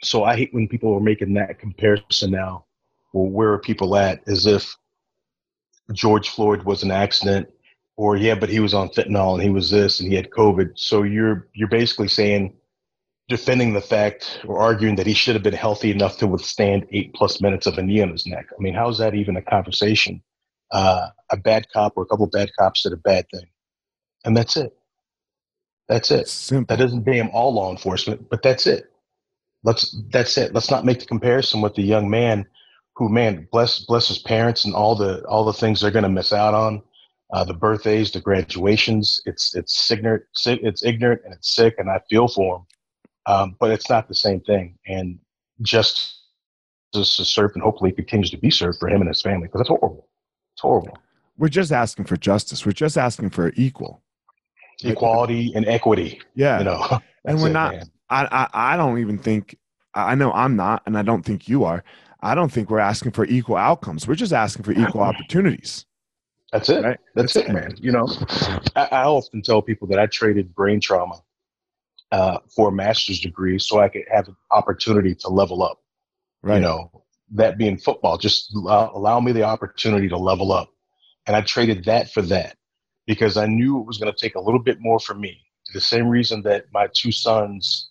[0.04, 2.66] So I hate when people are making that comparison now.
[3.13, 4.28] Well, where are people at?
[4.28, 4.76] As if
[5.92, 7.50] George Floyd was an accident,
[7.98, 10.72] or yeah, but he was on fentanyl and he was this and he had COVID.
[10.76, 12.56] So you're you're basically saying
[13.30, 17.14] defending the fact or arguing that he should have been healthy enough to withstand eight
[17.14, 18.48] plus minutes of a knee on his neck.
[18.52, 20.22] I mean, how is that even a conversation?
[20.72, 23.48] Uh, a bad cop or a couple bad cops did a bad thing,
[24.26, 24.74] and that's it.
[25.90, 26.28] That's it.
[26.28, 26.76] Simple.
[26.76, 28.90] That doesn't damn all law enforcement, but that's it.
[29.64, 30.54] let's that's it.
[30.54, 32.48] Let's not make the comparison with the young man
[32.96, 36.10] who, man, bless bless his parents and all the all the things they're going to
[36.10, 36.82] miss out on.
[37.34, 39.19] Uh, the birthdays, the graduations.
[39.26, 42.65] It's it's ignorant, it's ignorant, and it's sick, and I feel for him.
[43.26, 44.78] Um, but it's not the same thing.
[44.86, 45.17] And
[45.62, 46.19] just
[46.93, 49.69] to serve and hopefully continues to be served for him and his family because it's
[49.69, 50.08] horrible.
[50.54, 50.96] It's horrible.
[51.38, 52.67] We're just asking for justice.
[52.67, 54.04] We're just asking for equal
[54.84, 56.22] equality and equity.
[56.36, 57.76] Yeah, you know, and we're it, not.
[58.12, 59.58] I, I I don't even think
[59.96, 61.84] I know I'm not, and I don't think you are.
[62.22, 64.08] I don't think we're asking for equal outcomes.
[64.08, 65.88] We're just asking for equal opportunities.
[66.54, 66.84] That's it.
[66.84, 67.00] Right?
[67.16, 67.76] That's, That's it, man.
[67.80, 68.08] You know,
[68.76, 71.20] I, I, often tell people that I traded brain trauma
[72.12, 75.82] uh, for a master's degree so I could have an opportunity to level up.
[76.44, 76.58] Right.
[76.58, 80.70] You know, that being football, just allow, allow me the opportunity to level up.
[81.26, 82.56] And I traded that for that
[83.08, 85.42] because I knew it was going to take a little bit more for me.
[85.74, 87.89] The same reason that my two sons,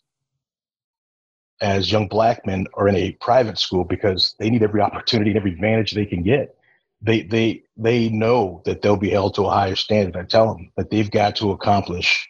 [1.61, 5.38] as young black men, are in a private school because they need every opportunity and
[5.38, 6.55] every advantage they can get.
[7.03, 10.17] They they they know that they'll be held to a higher standard.
[10.17, 12.29] I tell them that they've got to accomplish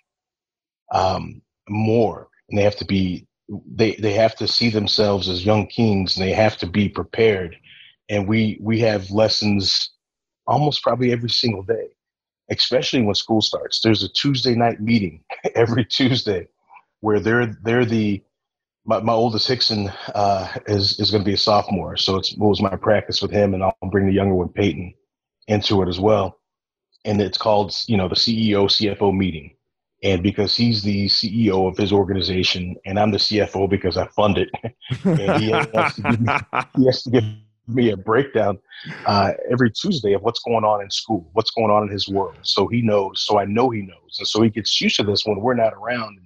[0.92, 3.26] um, more, and they have to be
[3.66, 7.56] they they have to see themselves as young kings, and they have to be prepared.
[8.08, 9.90] And we we have lessons
[10.46, 11.88] almost probably every single day
[12.50, 13.80] especially when school starts.
[13.80, 16.48] There's a Tuesday night meeting every Tuesday
[17.00, 18.22] where they're they're the
[18.84, 22.38] my, my oldest Hickson uh, is is going to be a sophomore, so it's it
[22.38, 24.94] was my practice with him, and I'll bring the younger one Peyton
[25.48, 26.38] into it as well.
[27.04, 29.56] And it's called you know the CEO CFO meeting,
[30.02, 34.38] and because he's the CEO of his organization, and I'm the CFO because I fund
[34.38, 34.48] it,
[35.04, 36.32] and he has, me,
[36.76, 37.24] he has to give
[37.68, 38.58] me a breakdown
[39.06, 42.34] uh, every Tuesday of what's going on in school, what's going on in his world.
[42.42, 44.16] So he knows, so I know he knows.
[44.18, 46.18] And so he gets used to this when we're not around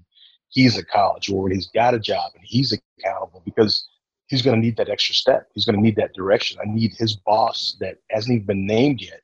[0.56, 3.86] he's at college or when he's got a job and he's accountable because
[4.28, 5.48] he's going to need that extra step.
[5.52, 6.58] He's going to need that direction.
[6.62, 9.20] I need his boss that hasn't even been named yet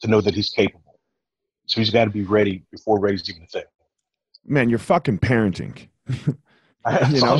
[0.00, 0.98] to know that he's capable.
[1.66, 3.64] So he's got to be ready before ready's even a thing.
[4.46, 5.88] Man, you're fucking parenting.
[7.10, 7.38] you know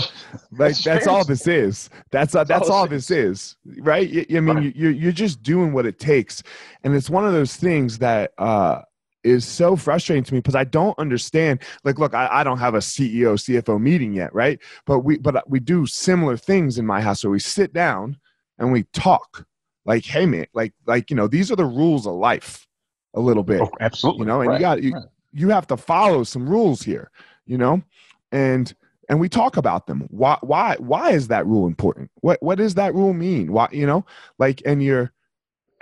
[0.59, 4.91] like that's all this is that's uh, that's all this is right i mean you're,
[4.91, 6.43] you're just doing what it takes
[6.85, 8.83] and it's one of those things that uh
[9.25, 11.63] is so frustrating to me because I don't understand.
[11.85, 14.59] Like, look, I, I, don't have a CEO, CFO meeting yet, right?
[14.87, 17.21] But we, but we do similar things in my house.
[17.21, 18.17] So we sit down
[18.59, 19.47] and we talk.
[19.87, 22.67] Like, hey man, like, like you know, these are the rules of life,
[23.15, 23.63] a little bit.
[23.63, 24.57] Oh, absolutely, you know, and right.
[24.57, 25.05] you got you, right.
[25.33, 27.11] you have to follow some rules here,
[27.47, 27.83] you know,
[28.31, 28.75] and
[29.09, 30.07] and we talk about them.
[30.11, 32.11] Why why why is that rule important?
[32.21, 33.53] What what does that rule mean?
[33.53, 34.05] Why you know,
[34.39, 35.13] like and you're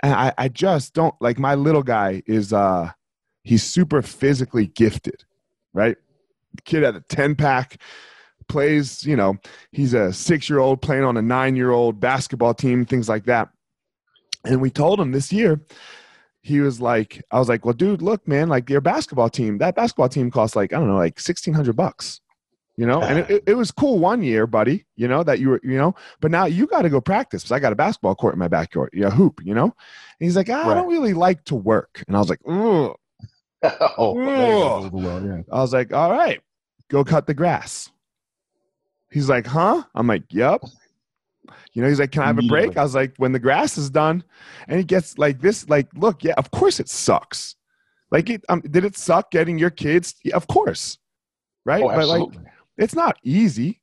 [0.01, 2.91] and I, I just don't like my little guy is uh
[3.43, 5.23] he's super physically gifted,
[5.73, 5.97] right?
[6.65, 7.81] Kid at a 10 pack
[8.47, 9.37] plays, you know,
[9.71, 13.25] he's a six year old playing on a nine year old basketball team, things like
[13.25, 13.49] that.
[14.45, 15.61] And we told him this year,
[16.41, 19.75] he was like, I was like, well, dude, look, man, like your basketball team, that
[19.75, 22.21] basketball team costs like, I don't know, like 1600 bucks
[22.79, 25.59] you know and it, it, was cool one year buddy you know that you were
[25.63, 28.33] you know but now you got to go practice because i got a basketball court
[28.33, 29.73] in my backyard yeah hoop you know and
[30.19, 32.95] he's like i don't really like to work and i was like Ugh.
[33.97, 35.41] oh, well, yeah.
[35.51, 36.41] i was like all right
[36.89, 37.89] go cut the grass.
[39.11, 39.83] He's like huh?
[39.95, 40.61] I'm like yep.
[41.73, 42.77] You know he's like can i have a break?
[42.77, 44.23] I was like when the grass is done
[44.67, 47.55] and he gets like this like look yeah of course it sucks.
[48.11, 50.15] Like it um, did it suck getting your kids?
[50.23, 50.97] Yeah, of course.
[51.65, 51.83] Right?
[51.83, 52.29] Oh, but like
[52.77, 53.81] it's not easy.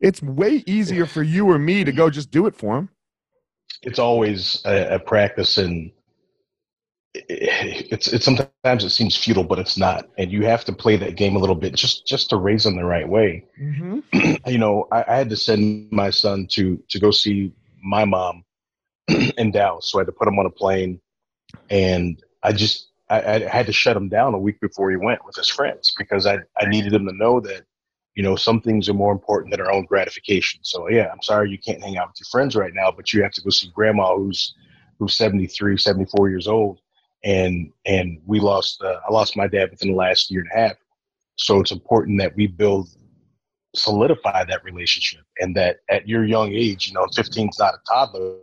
[0.00, 2.88] It's way easier for you or me to go just do it for them.
[3.82, 5.92] It's always a, a practice, and
[7.14, 10.08] it's it's sometimes it seems futile, but it's not.
[10.18, 12.76] And you have to play that game a little bit just just to raise them
[12.76, 13.44] the right way.
[13.60, 14.34] Mm-hmm.
[14.50, 18.44] you know, I, I had to send my son to to go see my mom
[19.36, 21.00] in Dallas, so I had to put him on a plane,
[21.70, 25.24] and I just I, I, had to shut him down a week before he went
[25.26, 27.64] with his friends because I, I needed him to know that
[28.14, 30.60] you know, some things are more important than our own gratification.
[30.62, 33.22] So yeah, I'm sorry you can't hang out with your friends right now, but you
[33.22, 34.54] have to go see grandma who's
[34.98, 36.80] who's 73, 74 years old.
[37.24, 40.68] And and we lost uh, I lost my dad within the last year and a
[40.68, 40.76] half.
[41.36, 42.88] So it's important that we build
[43.74, 47.78] solidify that relationship and that at your young age, you know, 15 is not a
[47.88, 48.36] toddler,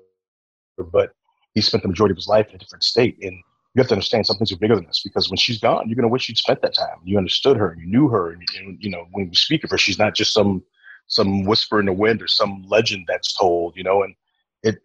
[0.91, 1.11] but
[1.53, 3.17] he spent the majority of his life in a different state.
[3.21, 3.33] And
[3.75, 5.95] you have to understand some things are bigger than this because when she's gone, you're
[5.95, 6.97] going to wish you'd spent that time.
[7.03, 9.69] You understood her, and you knew her, and, and, you know when we speak of
[9.69, 10.63] her, she's not just some
[11.07, 14.03] some whisper in the wind or some legend that's told, you know.
[14.03, 14.15] And
[14.63, 14.81] it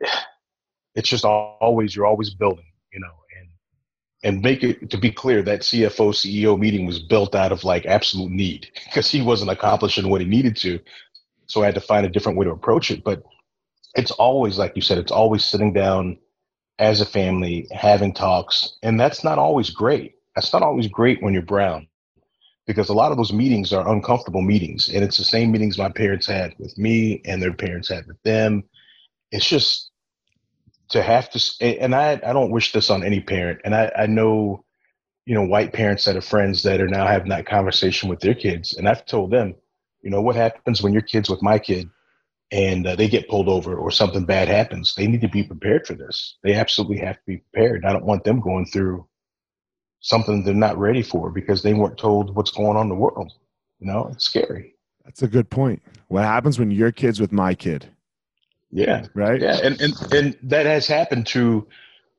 [0.94, 3.12] it's just always you're always building, you know,
[4.24, 7.86] and make it to be clear that CFO CEO meeting was built out of like
[7.86, 10.80] absolute need because he wasn't accomplishing what he needed to.
[11.46, 13.04] So I had to find a different way to approach it.
[13.04, 13.22] But
[13.94, 16.18] it's always, like you said, it's always sitting down
[16.78, 18.76] as a family, having talks.
[18.82, 20.14] And that's not always great.
[20.34, 21.86] That's not always great when you're brown
[22.66, 24.88] because a lot of those meetings are uncomfortable meetings.
[24.88, 28.20] And it's the same meetings my parents had with me and their parents had with
[28.22, 28.64] them.
[29.30, 29.90] It's just
[30.94, 33.60] to have to, and I, I don't wish this on any parent.
[33.64, 34.64] And I, I know,
[35.26, 38.34] you know, white parents that are friends that are now having that conversation with their
[38.34, 38.74] kids.
[38.74, 39.54] And I've told them,
[40.02, 41.88] you know, what happens when your kid's with my kid
[42.50, 44.94] and uh, they get pulled over or something bad happens?
[44.94, 46.36] They need to be prepared for this.
[46.42, 47.84] They absolutely have to be prepared.
[47.84, 49.06] I don't want them going through
[50.00, 53.32] something they're not ready for because they weren't told what's going on in the world.
[53.80, 54.74] You know, it's scary.
[55.04, 55.82] That's a good point.
[56.08, 57.90] What happens when your kid's with my kid?
[58.74, 59.06] Yeah.
[59.14, 59.40] Right.
[59.40, 59.60] Yeah.
[59.62, 61.66] And, and, and that has happened to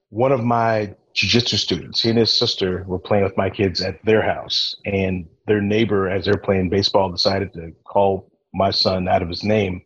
[0.10, 2.02] one of my jiu-jitsu students.
[2.02, 6.10] He and his sister were playing with my kids at their house and their neighbor,
[6.10, 9.82] as they're playing baseball, decided to call my son out of his name.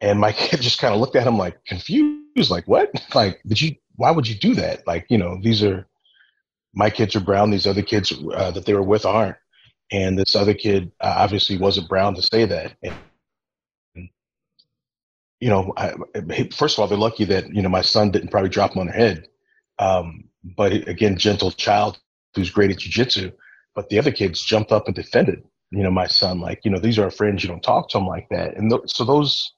[0.00, 2.90] And my kid just kind of looked at him like confused, like, what?
[3.14, 4.84] Like, did you, why would you do that?
[4.88, 5.86] Like, you know, these are,
[6.74, 7.52] my kids are brown.
[7.52, 9.36] These other kids uh, that they were with aren't.
[9.92, 12.74] And this other kid uh, obviously wasn't brown to say that.
[12.82, 12.94] And,
[15.44, 15.92] you know, I,
[16.56, 18.86] first of all, they're lucky that, you know, my son didn't probably drop him on
[18.86, 19.28] the head.
[19.78, 20.24] Um,
[20.56, 21.98] but again, gentle child
[22.34, 23.32] who's great at jujitsu.
[23.74, 26.78] But the other kids jumped up and defended, you know, my son, like, you know,
[26.78, 27.42] these are our friends.
[27.42, 28.56] You don't talk to them like that.
[28.56, 29.52] And th- so those,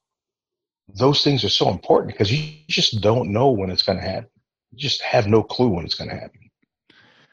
[0.88, 4.30] those things are so important because you just don't know when it's going to happen.
[4.72, 6.46] You just have no clue when it's going to happen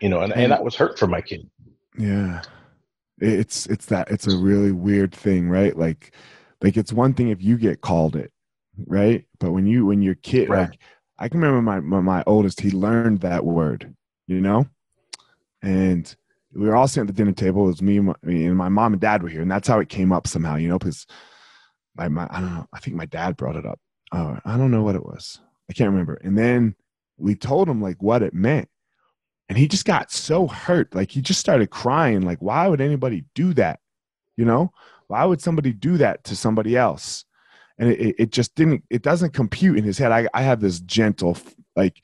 [0.03, 1.49] you know, and, and that was hurt for my kid.
[1.97, 2.41] Yeah.
[3.19, 5.77] It's it's that it's a really weird thing, right?
[5.77, 6.13] Like
[6.61, 8.32] like it's one thing if you get called it,
[8.85, 9.25] right?
[9.39, 10.69] But when you when your kid right.
[10.69, 10.79] like
[11.17, 13.93] I can remember my, my my oldest, he learned that word,
[14.27, 14.67] you know?
[15.61, 16.13] And
[16.53, 17.63] we were all sitting at the dinner table.
[17.65, 19.79] It was me and my, and my mom and dad were here, and that's how
[19.79, 21.05] it came up somehow, you know, because
[21.95, 23.79] my, my I don't know, I think my dad brought it up.
[24.11, 25.39] Oh, I don't know what it was.
[25.69, 26.15] I can't remember.
[26.15, 26.75] And then
[27.17, 28.69] we told him like what it meant
[29.49, 33.25] and he just got so hurt like he just started crying like why would anybody
[33.35, 33.79] do that
[34.37, 34.71] you know
[35.07, 37.25] why would somebody do that to somebody else
[37.77, 40.11] and it, it just didn't it doesn't compute in his head.
[40.11, 41.37] I, I have this gentle
[41.75, 42.01] like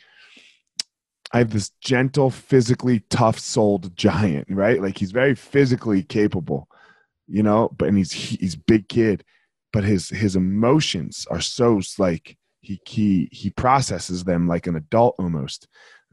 [1.32, 4.82] i have this gentle physically tough souled giant right?
[4.82, 6.68] Like he's very physically capable
[7.28, 9.24] you know but and he's he's big kid
[9.72, 15.16] but his his emotions are so like he he he processes them like an adult
[15.20, 15.68] almost.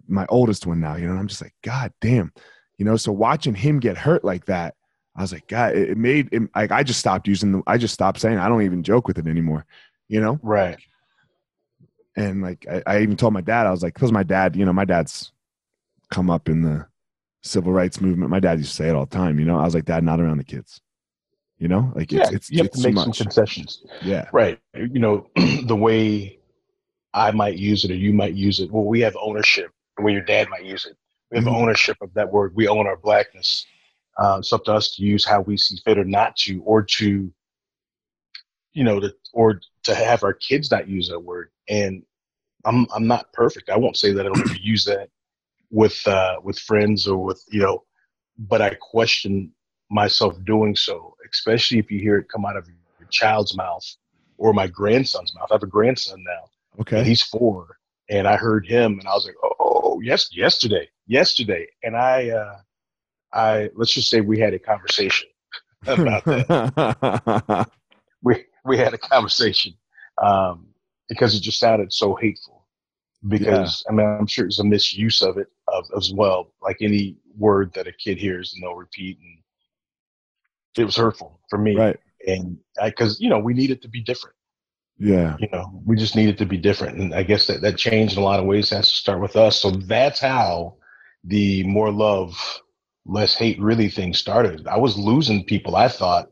[0.09, 2.33] My oldest one now, you know, I'm just like, God damn,
[2.79, 4.75] you know, so watching him get hurt like that,
[5.17, 7.95] I was like, God, it, made it, like, I just stopped using the, I just
[7.95, 9.65] stopped saying, I don't even joke with it anymore,
[10.09, 10.39] you know?
[10.43, 10.77] Right.
[12.17, 14.65] And like, I, I even told my dad, I was like, because my dad, you
[14.65, 15.33] know, my dad's
[16.11, 16.87] come up in the
[17.43, 18.31] civil rights movement.
[18.31, 20.05] My dad used to say it all the time, you know, I was like, dad,
[20.05, 20.81] not around the kids.
[21.59, 23.83] You know, like yeah, it's, it's, you have it's to make some concessions.
[24.03, 24.29] Yeah.
[24.31, 24.61] Right.
[24.75, 25.31] You know,
[25.65, 26.39] the way
[27.15, 28.71] I might use it or you might use it.
[28.71, 30.97] Well, we have ownership the way your dad might use it.
[31.31, 31.57] We have mm-hmm.
[31.57, 32.55] ownership of that word.
[32.55, 33.65] We own our blackness.
[34.19, 36.83] Uh, it's up to us to use how we see fit or not to, or
[36.83, 37.33] to,
[38.73, 41.51] you know, to, or to have our kids not use that word.
[41.69, 42.03] And
[42.65, 43.71] I'm I'm not perfect.
[43.71, 45.09] I won't say that I don't ever use that
[45.71, 47.85] with uh, with friends or with you know,
[48.39, 49.53] but I question
[49.91, 53.85] myself doing so, especially if you hear it come out of your child's mouth
[54.39, 55.49] or my grandson's mouth.
[55.51, 56.81] I have a grandson now.
[56.81, 57.05] Okay.
[57.05, 57.79] he's four,
[58.11, 62.59] and I heard him, and I was like, oh, yes, yesterday, yesterday, and I, uh,
[63.37, 65.29] I let's just say we had a conversation
[65.87, 67.69] about that.
[68.23, 69.75] we we had a conversation
[70.23, 70.69] um,
[71.09, 72.67] because it just sounded so hateful.
[73.29, 73.93] Because yeah.
[73.93, 76.53] I mean, I'm sure it's a misuse of it of, as well.
[76.63, 79.39] Like any word that a kid hears and they'll repeat, and
[80.79, 81.77] it was hurtful for me.
[81.77, 81.99] Right.
[82.27, 84.37] And because you know we need it to be different.
[84.99, 85.37] Yeah.
[85.39, 86.99] You know, we just needed to be different.
[86.99, 89.37] And I guess that, that change in a lot of ways has to start with
[89.37, 89.59] us.
[89.61, 90.77] So that's how
[91.25, 92.39] the more love,
[93.07, 94.67] less hate really thing started.
[94.67, 96.29] I was losing people, I thought,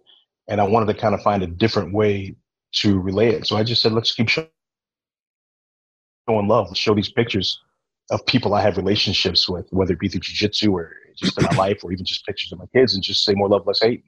[0.49, 2.37] and I wanted to kind of find a different way
[2.77, 3.47] to relay it.
[3.47, 4.49] So I just said, let's keep showing
[6.29, 6.69] love.
[6.69, 7.61] Let's show these pictures
[8.11, 11.57] of people I have relationships with, whether it be through jujitsu or just in my
[11.57, 14.05] life or even just pictures of my kids and just say more love, less hate.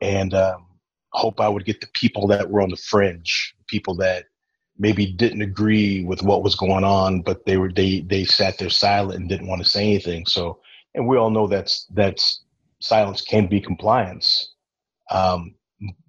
[0.00, 0.66] And, um,
[1.12, 4.26] hope I would get the people that were on the fringe, people that
[4.78, 8.70] maybe didn't agree with what was going on, but they were they they sat there
[8.70, 10.26] silent and didn't want to say anything.
[10.26, 10.60] So,
[10.94, 12.42] and we all know that's that's
[12.80, 14.54] silence can be compliance.
[15.10, 15.54] Um,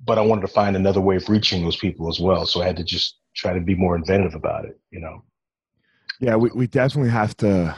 [0.03, 2.45] but I wanted to find another way of reaching those people as well.
[2.45, 5.23] So I had to just try to be more inventive about it, you know.
[6.19, 7.75] Yeah, we, we definitely have to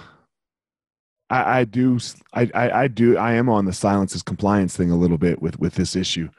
[1.30, 2.00] I, I do
[2.34, 5.42] I, I, I do I am on the silence is compliance thing a little bit
[5.42, 6.30] with with this issue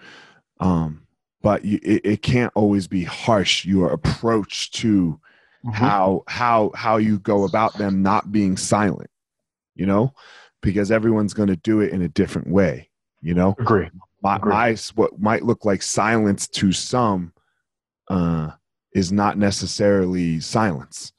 [0.61, 1.07] um,
[1.43, 3.65] but you, it, it can't always be harsh.
[3.65, 5.21] Your approach to
[5.65, 5.71] mm-hmm.
[5.71, 9.11] how how how you go about them not being silent,
[9.75, 10.13] you know,
[10.67, 12.91] because everyone's going to do it in a different way.
[13.23, 13.89] You know, agree.
[14.21, 14.53] My, agree.
[14.53, 17.33] my what might look like silence to some
[18.09, 18.51] uh,
[18.93, 21.13] is not necessarily silence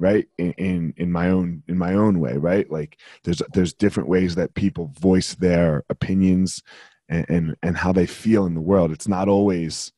[0.00, 4.08] right in, in in my own in my own way right like there's there's different
[4.08, 6.62] ways that people voice their opinions
[7.08, 9.92] and and, and how they feel in the world it's not always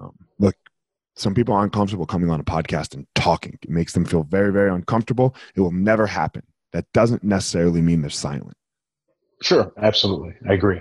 [0.00, 0.56] um, look
[1.14, 4.52] some people are uncomfortable coming on a podcast and talking it makes them feel very
[4.52, 6.42] very uncomfortable it will never happen
[6.72, 8.56] that doesn't necessarily mean they're silent.
[9.42, 10.34] Sure absolutely.
[10.48, 10.80] I agree.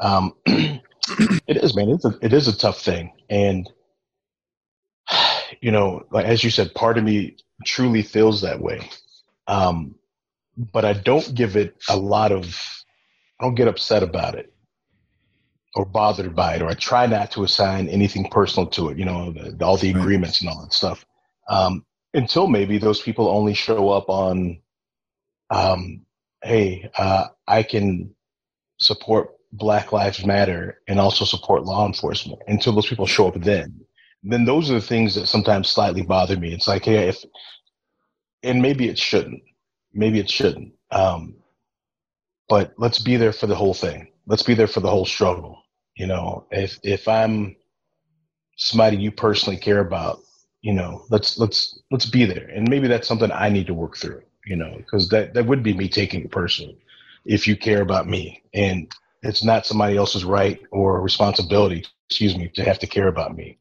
[0.00, 3.12] Um, it is man it's a, it is a tough thing.
[3.30, 3.68] And
[5.60, 8.88] you know like as you said part of me truly feels that way.
[9.46, 9.94] Um,
[10.56, 12.44] but I don't give it a lot of,
[13.40, 14.52] I don't get upset about it
[15.74, 19.04] or bothered by it, or I try not to assign anything personal to it, you
[19.04, 21.04] know, the, all the agreements and all that stuff.
[21.50, 21.84] Um,
[22.14, 24.58] until maybe those people only show up on,
[25.50, 26.02] um,
[26.42, 28.14] hey, uh, I can
[28.78, 33.86] support Black Lives Matter and also support law enforcement until those people show up then
[34.30, 36.52] then those are the things that sometimes slightly bother me.
[36.52, 37.24] It's like, hey, if,
[38.42, 39.42] and maybe it shouldn't,
[39.92, 40.72] maybe it shouldn't.
[40.90, 41.36] Um,
[42.48, 44.12] but let's be there for the whole thing.
[44.26, 45.62] Let's be there for the whole struggle.
[45.96, 47.56] You know, if if I'm
[48.56, 50.20] somebody you personally care about,
[50.60, 52.48] you know, let's let's let's be there.
[52.48, 54.22] And maybe that's something I need to work through.
[54.46, 56.78] You know, because that that would be me taking it personally.
[57.24, 58.90] If you care about me, and
[59.22, 63.58] it's not somebody else's right or responsibility, excuse me, to have to care about me.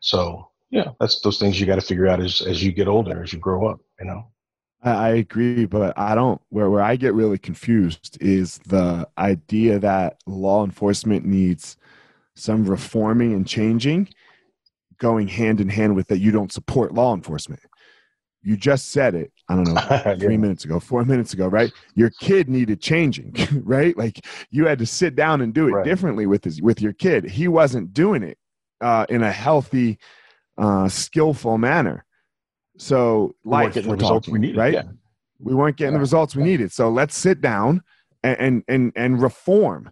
[0.00, 3.22] So yeah, that's those things you got to figure out as as you get older,
[3.22, 3.80] as you grow up.
[4.00, 4.26] You know.
[4.82, 6.40] I agree, but I don't.
[6.50, 11.76] Where where I get really confused is the idea that law enforcement needs
[12.34, 14.08] some reforming and changing,
[14.98, 17.62] going hand in hand with that you don't support law enforcement.
[18.44, 19.32] You just said it.
[19.48, 20.40] I don't know, three yeah.
[20.40, 21.72] minutes ago, four minutes ago, right?
[21.94, 23.34] Your kid needed changing,
[23.64, 23.96] right?
[23.96, 25.84] Like you had to sit down and do it right.
[25.84, 27.24] differently with his with your kid.
[27.24, 28.38] He wasn't doing it
[28.80, 29.98] uh, in a healthy,
[30.58, 32.04] uh, skillful manner.
[32.76, 34.74] So we life, getting the we needed, right?
[34.74, 34.82] Yeah.
[35.38, 35.98] We weren't getting yeah.
[35.98, 36.72] the results we needed.
[36.72, 37.82] So let's sit down
[38.22, 39.90] and and and, and reform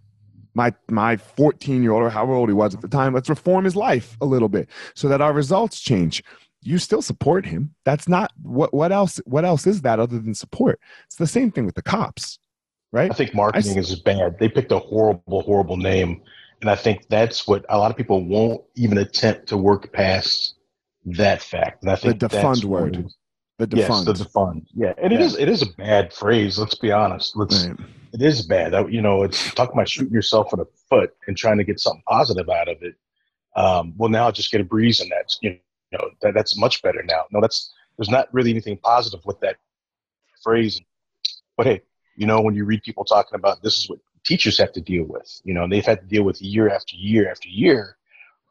[0.55, 3.15] my my 14 year old or however old he was at the time.
[3.15, 6.23] Let's reform his life a little bit so that our results change.
[6.63, 7.75] You still support him.
[7.85, 10.81] That's not what what else what else is that other than support?
[11.07, 12.39] It's the same thing with the cops,
[12.93, 13.11] right?
[13.11, 14.39] I think marketing I, is bad.
[14.39, 16.23] They picked a horrible horrible name
[16.63, 20.55] and I think that's what a lot of people won't even attempt to work past
[21.05, 21.83] that fact.
[21.83, 23.09] And I think the defund word.
[23.59, 24.07] The defund.
[24.07, 24.67] Yes, the defund.
[24.73, 25.19] Yeah, and yeah.
[25.19, 26.59] it is it is a bad phrase.
[26.59, 27.37] Let's be honest.
[27.37, 27.67] Let's.
[27.67, 27.77] Right.
[28.15, 28.75] It is bad.
[28.93, 32.03] You know, it's talking about shooting yourself in the foot and trying to get something
[32.09, 32.95] positive out of it.
[33.57, 35.35] Um, well, now just get a breeze, and that.
[35.43, 35.59] you
[35.93, 37.25] know that, that's much better now.
[37.31, 39.57] No, that's there's not really anything positive with that
[40.43, 40.81] phrase.
[41.57, 41.83] But hey,
[42.17, 45.05] you know, when you read people talking about this is what teachers have to deal
[45.05, 45.41] with.
[45.45, 47.97] You know, they've had to deal with year after year after year.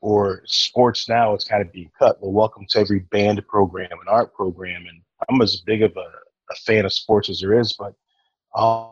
[0.03, 2.19] Or sports now, it's kind of being cut.
[2.19, 4.87] Well, welcome to every band program and art program.
[4.87, 7.93] And I'm as big of a, a fan of sports as there is, but
[8.55, 8.89] I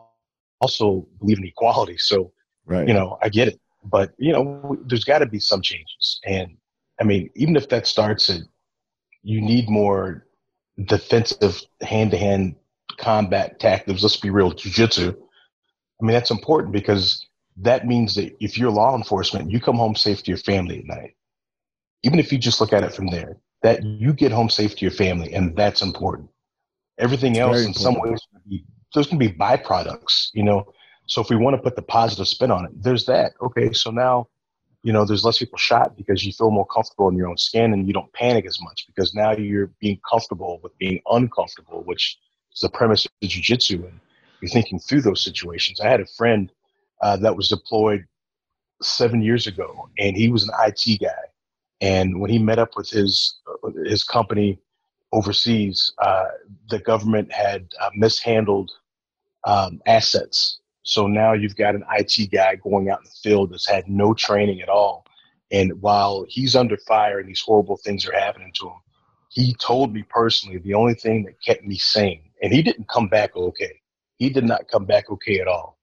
[0.60, 1.98] also believe in equality.
[1.98, 2.30] So,
[2.64, 2.86] right.
[2.86, 3.60] you know, I get it.
[3.82, 6.20] But, you know, there's got to be some changes.
[6.24, 6.56] And
[7.00, 8.40] I mean, even if that starts at,
[9.22, 10.26] you need more
[10.84, 12.56] defensive hand to hand
[12.98, 14.02] combat tactics.
[14.02, 15.16] Let's be real, jujitsu
[16.00, 17.26] I mean, that's important because
[17.58, 20.86] that means that if you're law enforcement, you come home safe to your family at
[20.86, 21.14] night.
[22.02, 24.82] Even if you just look at it from there, that you get home safe to
[24.82, 26.30] your family, and that's important.
[26.98, 28.18] Everything it's else, in some ways,
[28.94, 30.72] there's going to be byproducts, you know.
[31.06, 33.32] So if we want to put the positive spin on it, there's that.
[33.42, 34.28] Okay, so now,
[34.82, 37.72] you know, there's less people shot because you feel more comfortable in your own skin
[37.72, 42.18] and you don't panic as much because now you're being comfortable with being uncomfortable, which
[42.54, 43.84] is the premise of jiu-jitsu.
[43.84, 44.00] And
[44.40, 45.80] you're thinking through those situations.
[45.80, 46.50] I had a friend
[47.02, 48.06] uh, that was deployed
[48.82, 51.08] seven years ago, and he was an IT guy.
[51.82, 54.58] And when he met up with his uh, his company
[55.12, 56.26] overseas, uh,
[56.68, 58.70] the government had uh, mishandled
[59.44, 60.59] um, assets.
[60.82, 64.14] So now you've got an IT guy going out in the field that's had no
[64.14, 65.04] training at all.
[65.50, 68.80] And while he's under fire and these horrible things are happening to him,
[69.28, 73.08] he told me personally the only thing that kept me sane, and he didn't come
[73.08, 73.80] back okay
[74.20, 75.78] he did not come back okay at all.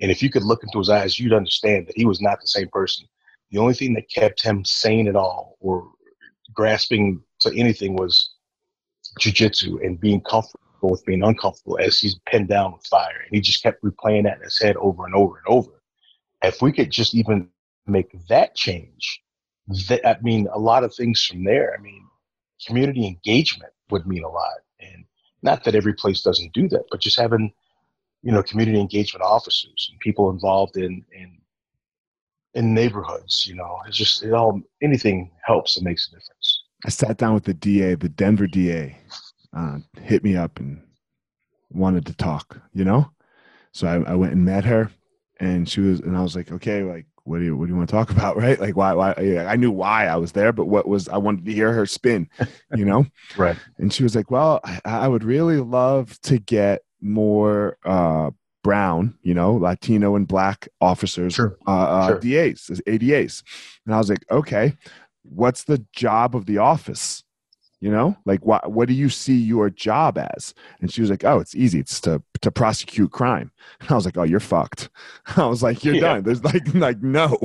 [0.00, 2.46] And if you could look into his eyes, you'd understand that he was not the
[2.46, 3.06] same person.
[3.50, 5.90] The only thing that kept him sane at all or
[6.54, 8.30] grasping to anything was
[9.18, 13.20] jujitsu and being comfortable with being uncomfortable as he's pinned down with fire.
[13.26, 15.82] And he just kept replaying that in his head over and over and over.
[16.42, 17.48] If we could just even
[17.86, 19.20] make that change,
[19.88, 21.74] that, I mean, a lot of things from there.
[21.78, 22.06] I mean,
[22.66, 24.60] community engagement would mean a lot.
[24.80, 25.04] And
[25.42, 27.52] not that every place doesn't do that, but just having,
[28.22, 31.38] you know, community engagement officers and people involved in, in,
[32.54, 36.62] in neighborhoods, you know, it's just, it all, anything helps and makes a difference.
[36.84, 38.96] I sat down with the DA, the Denver DA,
[39.52, 40.82] uh, hit me up and
[41.70, 43.10] wanted to talk, you know?
[43.72, 44.90] So I, I went and met her
[45.38, 47.76] and she was, and I was like, okay, like, what do you what do you
[47.76, 49.14] want to talk about right like why why
[49.46, 52.28] i knew why i was there but what was i wanted to hear her spin
[52.74, 57.76] you know right and she was like well i would really love to get more
[57.84, 58.30] uh
[58.62, 61.56] brown you know latino and black officers sure.
[61.66, 62.20] Uh, uh sure.
[62.20, 63.42] das adas
[63.86, 64.74] and i was like okay
[65.22, 67.22] what's the job of the office
[67.80, 70.54] you know like what what do you see your job as?
[70.80, 71.80] And she was like oh it's easy.
[71.80, 73.50] It's to to prosecute crime.
[73.80, 74.90] And i was like oh you're fucked.
[75.36, 76.00] I was like you're yeah.
[76.00, 76.22] done.
[76.24, 77.38] There's like like no.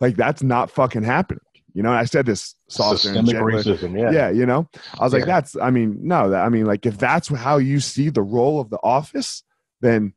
[0.00, 1.44] Like that's not fucking happening.
[1.74, 4.10] You know i said this softer and racism yeah.
[4.10, 4.68] Yeah you know?
[4.98, 5.20] I was yeah.
[5.20, 8.20] like that's i mean no that i mean like if that's how you see the
[8.20, 9.42] role of the office
[9.80, 10.12] then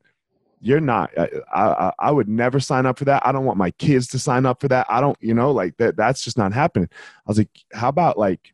[0.60, 3.26] you're not I, I, I would never sign up for that.
[3.26, 4.86] I don't want my kids to sign up for that.
[4.88, 6.88] I don't you know like that that's just not happening.
[6.92, 8.52] I was like how about like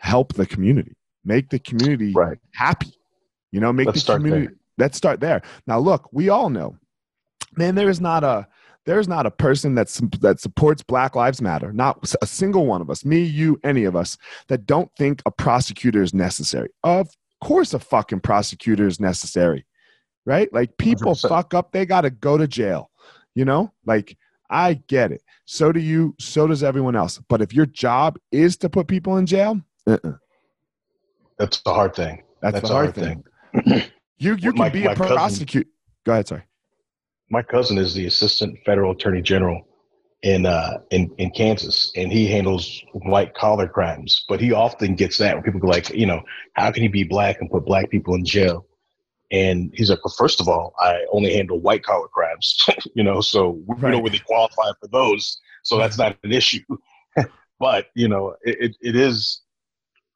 [0.00, 2.38] help the community, make the community right.
[2.54, 2.92] happy.
[3.52, 4.46] You know, make let's the community.
[4.46, 4.56] There.
[4.78, 5.42] Let's start there.
[5.66, 6.76] Now, look, we all know,
[7.56, 7.74] man.
[7.74, 8.48] There is not a
[8.86, 9.88] there is not a person that
[10.20, 11.72] that supports Black Lives Matter.
[11.72, 14.16] Not a single one of us, me, you, any of us,
[14.48, 16.70] that don't think a prosecutor is necessary.
[16.82, 17.08] Of
[17.42, 19.66] course, a fucking prosecutor is necessary,
[20.24, 20.50] right?
[20.52, 21.28] Like people 100%.
[21.28, 22.90] fuck up, they got to go to jail.
[23.34, 24.16] You know, like
[24.48, 25.22] I get it.
[25.44, 26.14] So do you.
[26.18, 27.20] So does everyone else.
[27.28, 29.60] But if your job is to put people in jail,
[29.90, 30.12] uh-uh.
[31.38, 32.22] That's the hard thing.
[32.42, 33.22] That's, That's the hard, hard
[33.54, 33.64] thing.
[33.64, 33.90] thing.
[34.18, 35.68] you you my, can be a prosecutor.
[36.04, 36.42] Go ahead, sorry.
[37.30, 39.66] My cousin is the assistant federal attorney general
[40.22, 44.24] in uh in, in Kansas and he handles white collar crimes.
[44.28, 46.22] But he often gets that when people go like, you know,
[46.54, 48.66] how can he be black and put black people in jail?
[49.32, 53.20] And he's like, well, first of all, I only handle white collar crimes, you know,
[53.20, 53.92] so we right.
[53.92, 55.40] don't really qualify for those.
[55.62, 56.64] So that's not an issue.
[57.60, 59.42] but, you know, it, it, it is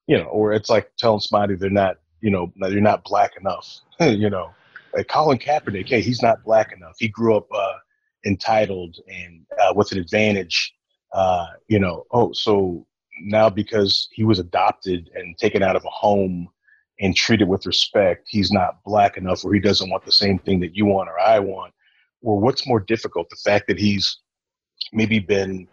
[0.07, 3.81] you know, or it's like telling somebody they're not, you know, you're not black enough,
[4.01, 4.51] you know.
[4.95, 6.95] Like Colin Kaepernick, hey, he's not black enough.
[6.99, 7.75] He grew up uh,
[8.25, 10.73] entitled and uh, with an advantage,
[11.13, 12.05] uh, you know.
[12.13, 12.87] Oh, so
[13.23, 16.49] now because he was adopted and taken out of a home
[17.01, 20.61] and treated with respect, he's not black enough, or he doesn't want the same thing
[20.61, 21.73] that you want or I want.
[22.23, 24.19] Or what's more difficult, the fact that he's
[24.93, 25.69] maybe been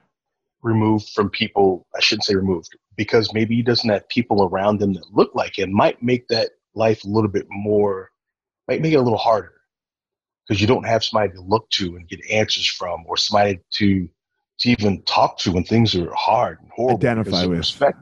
[0.64, 4.94] removed from people, I shouldn't say removed, because maybe he doesn't have people around him
[4.94, 8.12] that look like him, might make that life a little bit more,
[8.68, 9.62] might make it a little harder
[10.48, 14.10] because you don't have somebody to look to and get answers from or somebody to
[14.60, 17.00] to even talk to when things are hard and horrible.
[17.00, 17.58] Identify with.
[17.58, 17.98] Respect.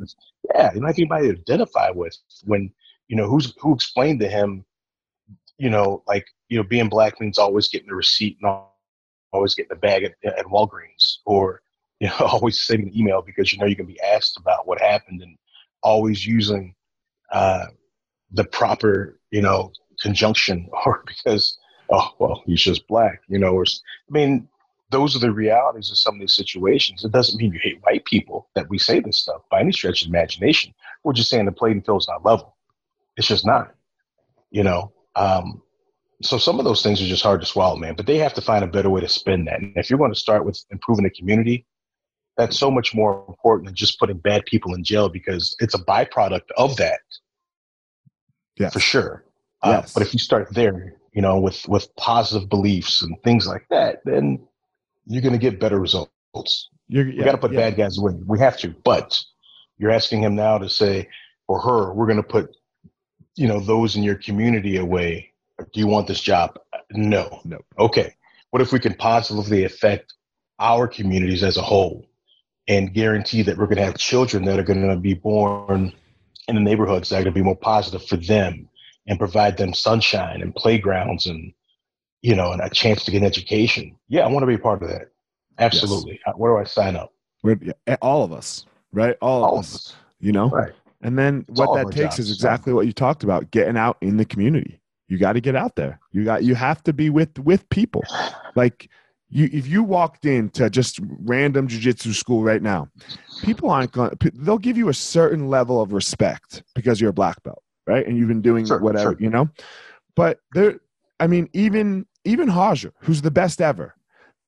[0.53, 2.71] Yeah, you don't have anybody to identify with when,
[3.07, 4.65] you know, who's who explained to him,
[5.57, 8.63] you know, like, you know, being black means always getting the receipt and
[9.31, 11.61] always getting the bag at, at Walgreens or
[12.01, 14.79] you know, always sending an email because you know you can be asked about what
[14.79, 15.37] happened and
[15.81, 16.73] always using
[17.31, 17.65] uh,
[18.31, 19.71] the proper, you know,
[20.01, 21.57] conjunction or because,
[21.89, 24.47] oh, well, he's just black, you know, or, I mean,
[24.91, 27.05] those are the realities of some of these situations.
[27.05, 30.01] It doesn't mean you hate white people that we say this stuff by any stretch
[30.01, 30.73] of imagination.
[31.03, 32.55] We're just saying the playing is not level.
[33.15, 33.75] It's just not,
[34.49, 34.91] you know.
[35.15, 35.61] Um,
[36.23, 37.95] so some of those things are just hard to swallow, man.
[37.95, 39.61] But they have to find a better way to spin that.
[39.61, 41.65] And if you're going to start with improving the community,
[42.39, 45.77] that's so much more important than just putting bad people in jail because it's a
[45.77, 47.01] byproduct of that.
[48.55, 49.25] Yeah, for sure.
[49.61, 53.67] Uh, but if you start there, you know, with with positive beliefs and things like
[53.69, 54.39] that, then
[55.05, 56.69] you're going to get better results.
[56.87, 57.69] You're, yeah, got to put yeah.
[57.69, 58.13] bad guys away.
[58.25, 58.69] We have to.
[58.69, 59.21] But
[59.77, 61.09] you're asking him now to say,
[61.49, 62.55] or her, we're going to put,
[63.35, 65.33] you know, those in your community away.
[65.57, 66.57] Do you want this job?
[66.91, 67.41] No.
[67.43, 67.59] No.
[67.77, 68.15] Okay.
[68.51, 70.13] What if we can positively affect
[70.57, 72.08] our communities as a whole?
[72.69, 75.91] And guarantee that we're going to have children that are going to be born
[76.47, 78.69] in the neighborhoods that are going to be more positive for them
[79.07, 81.51] and provide them sunshine and playgrounds and
[82.21, 83.95] you know and a chance to get an education.
[84.07, 85.09] Yeah i want to be a part of that.
[85.57, 86.21] Absolutely.
[86.25, 86.35] Yes.
[86.37, 87.13] where do i sign up?
[87.43, 89.17] We're, eh, all of us right?
[89.21, 90.49] All, all of, us, us, you know?
[90.49, 90.73] Right.
[91.01, 92.19] And then it's what that takes jobs.
[92.19, 94.81] is exactly what you talked about getting out in the community.
[95.07, 95.99] You got to get out there.
[96.11, 98.03] You got you have to be with with people.
[98.55, 98.89] Like
[99.29, 102.87] you if you walked into just random jiu-jitsu school right now
[103.43, 107.41] people aren't going they'll give you a certain level of respect because you're a black
[107.43, 109.17] belt right and you've been doing sure, whatever sure.
[109.19, 109.47] you know
[110.15, 110.79] but there
[111.19, 113.95] i mean even even Roger, who's the best ever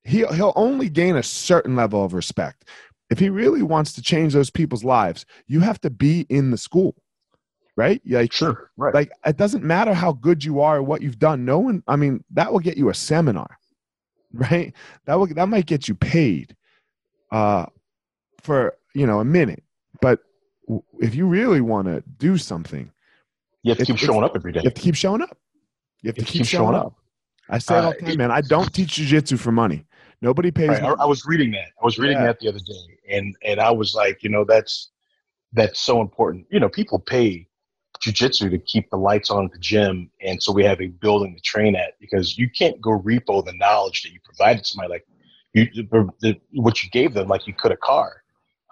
[0.04, 2.66] he, he'll only gain a certain level of respect
[3.12, 6.58] if he really wants to change those people's lives, you have to be in the
[6.58, 6.96] school,
[7.76, 8.02] right?
[8.06, 8.94] Like, sure, right.
[8.94, 11.44] Like, it doesn't matter how good you are or what you've done.
[11.44, 13.58] No one, I mean, that will get you a seminar,
[14.34, 14.74] right?
[15.06, 16.56] That will that might get you paid,
[17.32, 17.66] uh,
[18.42, 19.64] for you know a minute.
[20.02, 20.20] But
[21.00, 22.92] if you really want to do something,
[23.64, 24.62] you have to keep showing up every day.
[24.62, 25.38] You have to keep showing up.
[26.02, 26.88] You have to keep, keep, showing, showing up.
[26.88, 26.96] up.
[27.50, 28.32] I say it all the uh, time, man.
[28.32, 29.86] I don't teach jujitsu for money.
[30.22, 30.70] Nobody pays.
[30.70, 30.84] Right.
[30.84, 31.70] I, I, was reading that.
[31.82, 32.28] I was reading yeah.
[32.28, 34.92] that the other day, and and I was like, you know, that's
[35.52, 36.46] that's so important.
[36.50, 37.48] You know, people pay
[38.04, 41.36] jujitsu to keep the lights on at the gym, and so we have a building
[41.36, 45.06] to train at because you can't go repo the knowledge that you provided somebody like
[45.54, 48.24] you the, the, what you gave them like you could a car.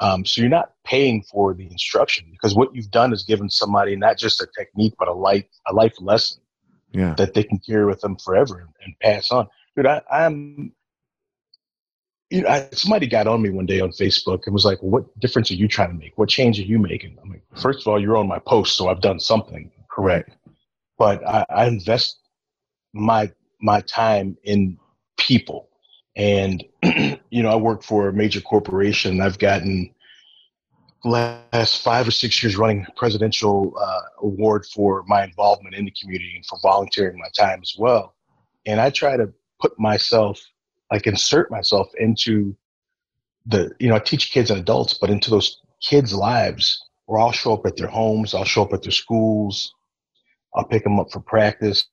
[0.02, 3.96] Um, so you're not paying for the instruction because what you've done is given somebody
[3.98, 6.42] not just a technique but a life a life lesson
[6.92, 7.14] yeah.
[7.16, 9.48] that they can carry with them forever and, and pass on.
[9.76, 10.72] Dude, I, I'm
[12.30, 15.20] you know, I, somebody got on me one day on Facebook and was like, "What
[15.20, 16.18] difference are you trying to make?
[16.18, 18.90] What change are you making?" I'm like, first of all, you're on my post, so
[18.90, 20.32] I've done something correct.
[20.98, 22.18] But I, I invest
[22.94, 24.78] my my time in
[25.18, 25.70] people,
[26.16, 29.22] and you know, I work for a major corporation.
[29.22, 29.94] I've gotten
[31.04, 36.34] last five or six years running presidential uh, award for my involvement in the community
[36.36, 38.16] and for volunteering my time as well.
[38.66, 40.42] And I try to put myself
[40.92, 42.56] like insert myself into
[43.46, 47.32] the you know I teach kids and adults, but into those kids' lives where I'll
[47.32, 49.74] show up at their homes, I'll show up at their schools,
[50.54, 51.88] I'll pick them up for practice,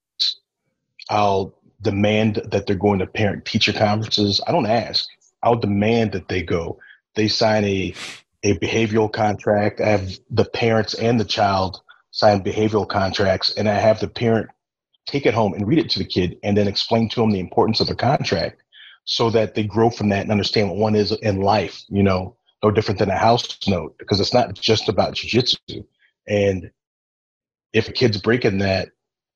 [1.09, 4.41] I'll demand that they're going to parent teacher conferences.
[4.47, 5.09] I don't ask.
[5.43, 6.79] I'll demand that they go.
[7.15, 7.95] They sign a
[8.43, 9.81] a behavioral contract.
[9.81, 11.81] I have the parents and the child
[12.11, 14.49] sign behavioral contracts, and I have the parent
[15.07, 17.41] take it home and read it to the kid and then explain to them the
[17.41, 18.61] importance of the contract
[19.07, 22.37] so that they grow from that and understand what one is in life, you know,
[22.63, 25.87] no different than a house note, because it's not just about jujitsu.
[26.29, 26.71] And
[27.73, 28.91] if a kid's breaking that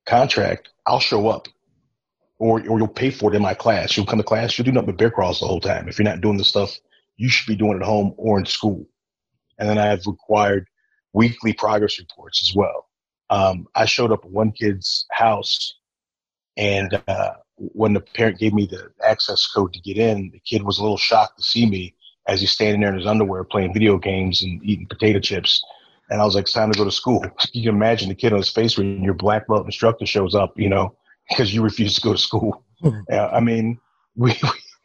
[0.06, 1.48] contract, I'll show up.
[2.38, 3.96] Or, or you'll pay for it in my class.
[3.96, 5.88] You'll come to class, you'll do nothing but bear crawls the whole time.
[5.88, 6.78] If you're not doing the stuff
[7.20, 8.86] you should be doing at home or in school.
[9.58, 10.66] And then I have required
[11.12, 12.88] weekly progress reports as well.
[13.28, 15.74] Um, I showed up at one kid's house
[16.56, 20.62] and uh, when the parent gave me the access code to get in, the kid
[20.62, 21.94] was a little shocked to see me
[22.26, 25.62] as he's standing there in his underwear playing video games and eating potato chips.
[26.08, 27.24] And I was like, it's time to go to school.
[27.52, 30.58] You can imagine the kid on his face when your black belt instructor shows up,
[30.58, 30.96] you know,
[31.28, 32.64] because you refuse to go to school.
[32.80, 33.00] Hmm.
[33.08, 33.78] yeah, I mean,
[34.16, 34.34] we,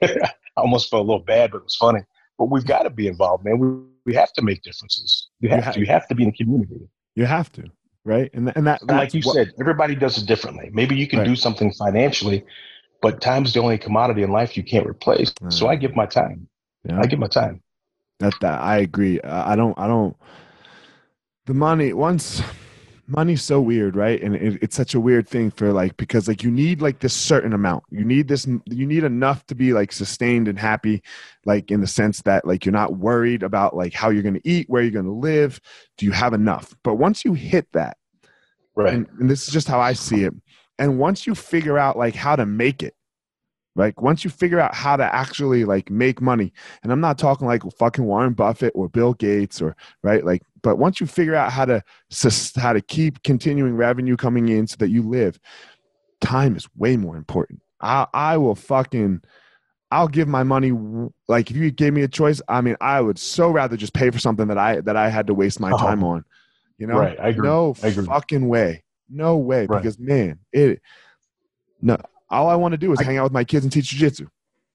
[0.01, 2.01] we I almost felt a little bad, but it was funny.
[2.37, 3.59] But we've got to be involved, man.
[3.59, 3.67] We,
[4.05, 5.29] we have to make differences.
[5.39, 5.79] You have, you have to.
[5.79, 6.89] You have to be in the community.
[7.15, 7.71] You have to
[8.05, 8.29] right?
[8.33, 10.69] And and that, and like you what, said, everybody does it differently.
[10.71, 11.25] Maybe you can right.
[11.27, 12.45] do something financially,
[13.01, 15.31] but time's the only commodity in life you can't replace.
[15.31, 15.51] Mm.
[15.51, 16.47] So I give my time.
[16.85, 17.01] Yeah.
[17.01, 17.61] I give my time.
[18.19, 19.19] That that I agree.
[19.21, 19.77] I don't.
[19.77, 20.15] I don't.
[21.47, 22.41] The money once
[23.07, 24.21] money's so weird right?
[24.21, 27.13] And it, it's such a weird thing for like because like you need like this
[27.13, 27.83] certain amount.
[27.89, 31.01] You need this you need enough to be like sustained and happy
[31.45, 34.49] like in the sense that like you're not worried about like how you're going to
[34.49, 35.59] eat where you're going to live.
[35.97, 36.75] Do you have enough?
[36.83, 37.97] But once you hit that
[38.75, 38.93] right.
[38.93, 40.33] and, and this is just how i see it
[40.77, 42.93] and once you figure out like how to make it
[43.75, 47.45] like once you figure out how to actually like make money, and I'm not talking
[47.45, 51.51] like fucking Warren Buffett or Bill Gates or right, like, but once you figure out
[51.51, 51.83] how to
[52.57, 55.39] how to keep continuing revenue coming in so that you live,
[56.21, 57.61] time is way more important.
[57.79, 59.21] I I will fucking
[59.91, 60.71] I'll give my money
[61.27, 64.09] like if you gave me a choice, I mean, I would so rather just pay
[64.09, 66.25] for something that I that I had to waste my time oh, on.
[66.79, 67.17] You know, right?
[67.19, 67.47] I agree.
[67.47, 68.05] No I agree.
[68.07, 69.79] fucking way, no way, right.
[69.79, 70.81] because man, it
[71.79, 71.95] no
[72.31, 74.27] all I want to do is I, hang out with my kids and teach jujitsu.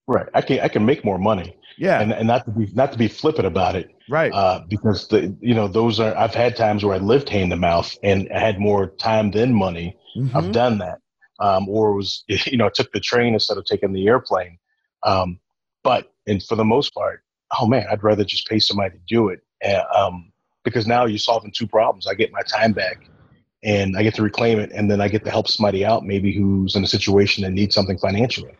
[0.07, 0.29] Right.
[0.35, 1.57] I can I can make more money.
[1.81, 2.03] Yeah.
[2.03, 3.95] And and not to be not to be flippant about it.
[4.11, 4.31] Right.
[4.33, 7.57] Uh, because the you know those are I've had times where I lived hand to
[7.57, 9.97] mouth and I had more time than money.
[10.15, 10.37] Mm-hmm.
[10.37, 10.99] I've done that.
[11.39, 14.59] Um, or was you know I took the train instead of taking the airplane.
[15.05, 15.41] Um,
[15.83, 17.25] but and for the most part,
[17.59, 19.41] oh man, I'd rather just pay somebody to do it.
[19.65, 20.31] Uh, um,
[20.65, 22.07] because now you're solving two problems.
[22.07, 23.09] I get my time back
[23.65, 26.31] and I get to reclaim it, and then I get to help somebody out, maybe
[26.31, 28.53] who's in a situation that needs something financially.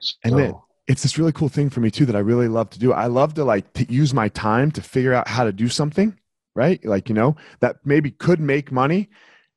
[0.00, 0.54] So, and then
[0.86, 2.92] it's this really cool thing for me too that I really love to do.
[2.92, 6.18] I love to like to use my time to figure out how to do something,
[6.54, 6.84] right?
[6.84, 9.08] Like you know that maybe could make money,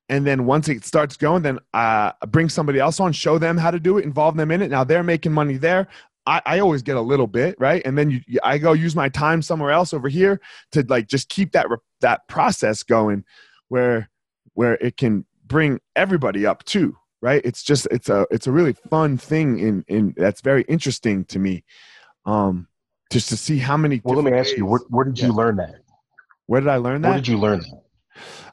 [0.10, 3.72] and then once it starts going, then uh, bring somebody else on, show them how
[3.72, 4.72] to do it, involve them in it.
[4.72, 5.88] Now they're making money there.
[6.26, 9.10] I, I always get a little bit right, and then you, I go use my
[9.10, 10.40] time somewhere else over here
[10.72, 11.68] to like just keep that
[12.02, 13.26] that process going,
[13.68, 14.10] where
[14.54, 16.96] where it can bring everybody up too
[17.28, 21.26] right it's just it's a it's a really fun thing in in that's very interesting
[21.26, 21.64] to me
[22.26, 22.68] um
[23.12, 24.02] just to see how many.
[24.04, 24.58] Well, let me ask ways.
[24.58, 25.28] you, where, where did yeah.
[25.28, 25.76] you learn that?
[26.48, 27.10] Where did I learn that?
[27.10, 27.82] Where did you learn that?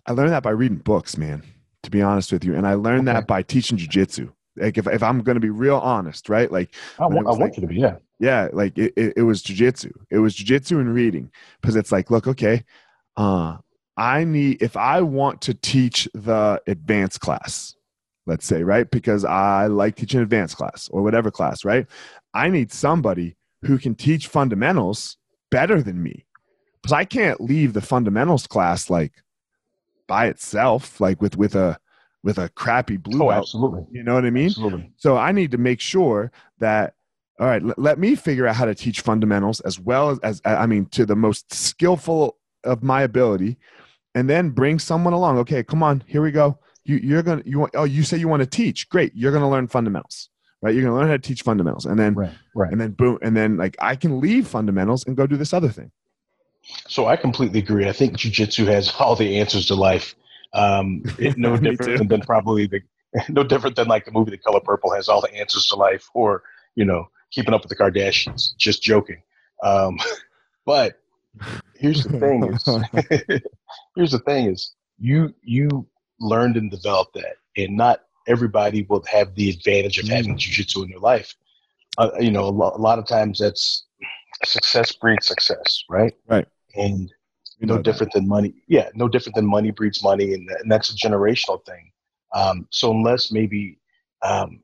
[0.06, 1.42] I learned that by reading books, man.
[1.82, 3.18] To be honest with you, and I learned okay.
[3.18, 4.32] that by teaching jujitsu.
[4.56, 6.50] Like if, if I'm going to be real honest, right?
[6.50, 8.48] Like I want, I want like, you to be, yeah, yeah.
[8.52, 9.92] Like it, it, it was jujitsu.
[10.10, 12.64] It was jujitsu and reading because it's like, look, okay,
[13.18, 13.58] uh,
[13.98, 17.74] I need if I want to teach the advanced class,
[18.26, 18.90] let's say, right?
[18.90, 21.86] Because I like teaching advanced class or whatever class, right?
[22.32, 25.16] I need somebody who can teach fundamentals
[25.50, 26.26] better than me.
[26.82, 29.12] Because I can't leave the fundamentals class like
[30.06, 31.78] by itself, like with with a
[32.22, 33.30] with a crappy blue oh.
[33.30, 33.84] Absolutely.
[33.90, 34.46] You know what I mean?
[34.46, 34.92] Absolutely.
[34.96, 36.94] So I need to make sure that
[37.40, 40.42] all right, l- let me figure out how to teach fundamentals as well as, as
[40.44, 43.58] I mean to the most skillful of my ability
[44.14, 45.38] and then bring someone along.
[45.38, 46.58] Okay, come on, here we go.
[46.84, 49.48] You, you're gonna you want oh you say you want to teach great you're gonna
[49.48, 50.28] learn fundamentals
[50.60, 52.70] right you're gonna learn how to teach fundamentals and then right, right.
[52.70, 55.70] and then boom and then like I can leave fundamentals and go do this other
[55.70, 55.90] thing.
[56.88, 57.88] So I completely agree.
[57.88, 60.14] I think jujitsu has all the answers to life.
[60.52, 62.80] Um, it, no different than probably the
[63.28, 66.08] no different than like the movie The Color Purple has all the answers to life,
[66.14, 66.42] or
[66.74, 68.56] you know, Keeping Up with the Kardashians.
[68.56, 69.22] Just joking.
[69.62, 69.98] Um,
[70.66, 71.00] but
[71.76, 73.42] here's the thing: is
[73.96, 75.86] here's the thing is you you
[76.20, 80.38] learned and developed that, and not everybody will have the advantage of having mm.
[80.38, 81.34] jujitsu in their life.
[81.98, 83.84] Uh, you know, a, lo- a lot of times that's
[84.44, 86.14] success breeds success, right?
[86.26, 86.46] Right.
[86.74, 87.12] And
[87.60, 88.20] no different that.
[88.20, 88.54] than money.
[88.66, 91.92] Yeah, no different than money breeds money, and, and that's a generational thing.
[92.34, 93.78] Um, so unless maybe
[94.22, 94.60] um,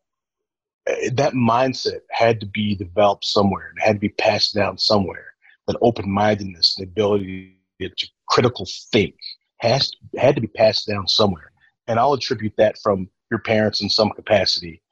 [0.87, 5.27] eh, that mindset had to be developed somewhere, it had to be passed down somewhere.
[5.67, 9.15] That open mindedness, the ability to critical think,
[9.61, 11.53] has had to be passed down somewhere.
[11.87, 14.83] And I'll attribute that from your parents in some capacity,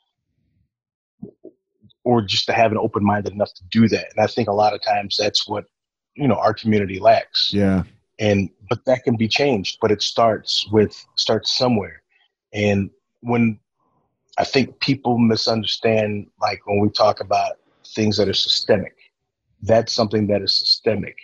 [2.05, 4.07] or just to have an open minded enough to do that.
[4.15, 5.67] And I think a lot of times that's what
[6.15, 7.51] you know our community lacks.
[7.53, 7.83] Yeah
[8.19, 12.03] and but that can be changed but it starts with starts somewhere
[12.53, 12.91] and
[13.21, 13.59] when
[14.39, 17.53] i think people misunderstand like when we talk about
[17.95, 18.95] things that are systemic
[19.63, 21.17] that's something that is systemic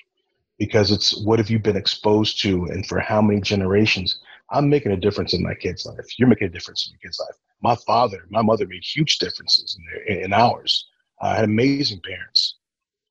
[0.59, 4.19] because it's what have you been exposed to and for how many generations?
[4.51, 6.19] I'm making a difference in my kid's life.
[6.19, 7.37] You're making a difference in your kid's life.
[7.63, 10.87] My father my mother made huge differences in, their, in ours.
[11.21, 12.57] I had amazing parents.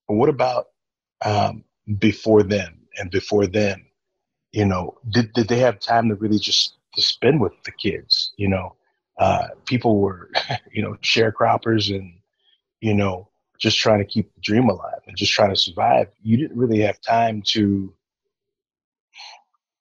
[0.07, 0.67] But what about
[1.23, 1.63] um,
[1.99, 3.85] before them and before them,
[4.51, 8.33] you know, did, did they have time to really just to spend with the kids?
[8.37, 8.75] You know,
[9.17, 10.29] uh, people were,
[10.71, 12.13] you know, sharecroppers and,
[12.81, 13.29] you know,
[13.63, 16.07] just trying to keep the dream alive and just trying to survive.
[16.21, 17.93] You didn't really have time to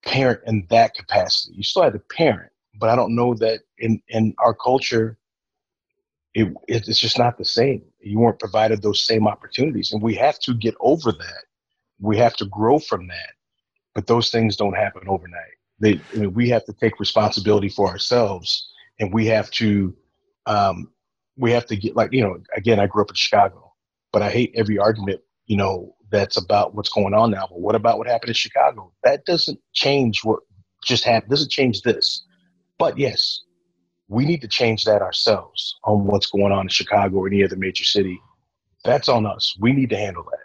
[0.07, 1.55] parent in that capacity.
[1.57, 5.19] You still had to parent, but I don't know that in, in our culture,
[6.35, 7.83] it, it's just not the same.
[8.01, 11.45] You weren't provided those same opportunities, and we have to get over that
[12.03, 13.33] we have to grow from that.
[13.95, 15.57] But those things don't happen overnight.
[15.79, 18.69] They, I mean, we have to take responsibility for ourselves,
[19.01, 19.95] and we have to,
[20.47, 20.91] um,
[21.37, 22.39] we have to get like you know.
[22.57, 23.62] Again, I grew up in Chicago,
[24.13, 27.47] but I hate every argument you know that's about what's going on now.
[27.49, 28.93] But what about what happened in Chicago?
[29.03, 30.41] That doesn't change what
[30.85, 31.31] just happened.
[31.31, 32.25] Doesn't change this.
[32.79, 33.41] But yes,
[34.09, 37.57] we need to change that ourselves on what's going on in Chicago or any other
[37.57, 38.21] major city.
[38.85, 39.57] That's on us.
[39.61, 40.39] We need to handle that.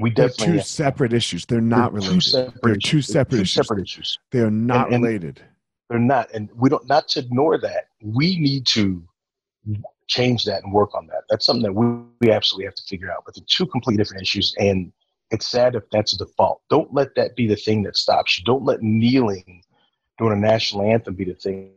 [0.00, 1.46] We definitely They're two separate issues.
[1.46, 2.32] They're not They're related.
[2.32, 3.66] Two They're two separate two issues.
[3.66, 4.18] separate issues.
[4.30, 5.42] They are not and, and related.
[5.88, 6.86] They're not, and we don't.
[6.88, 7.84] Not to ignore that.
[8.00, 9.02] We need to
[10.08, 11.24] change that and work on that.
[11.28, 11.86] That's something that we,
[12.20, 13.24] we absolutely have to figure out.
[13.24, 14.92] But they're two completely different issues, and
[15.30, 16.62] it's sad if that's a default.
[16.68, 18.44] Don't let that be the thing that stops you.
[18.44, 19.62] Don't let kneeling
[20.18, 21.72] during a national anthem be the thing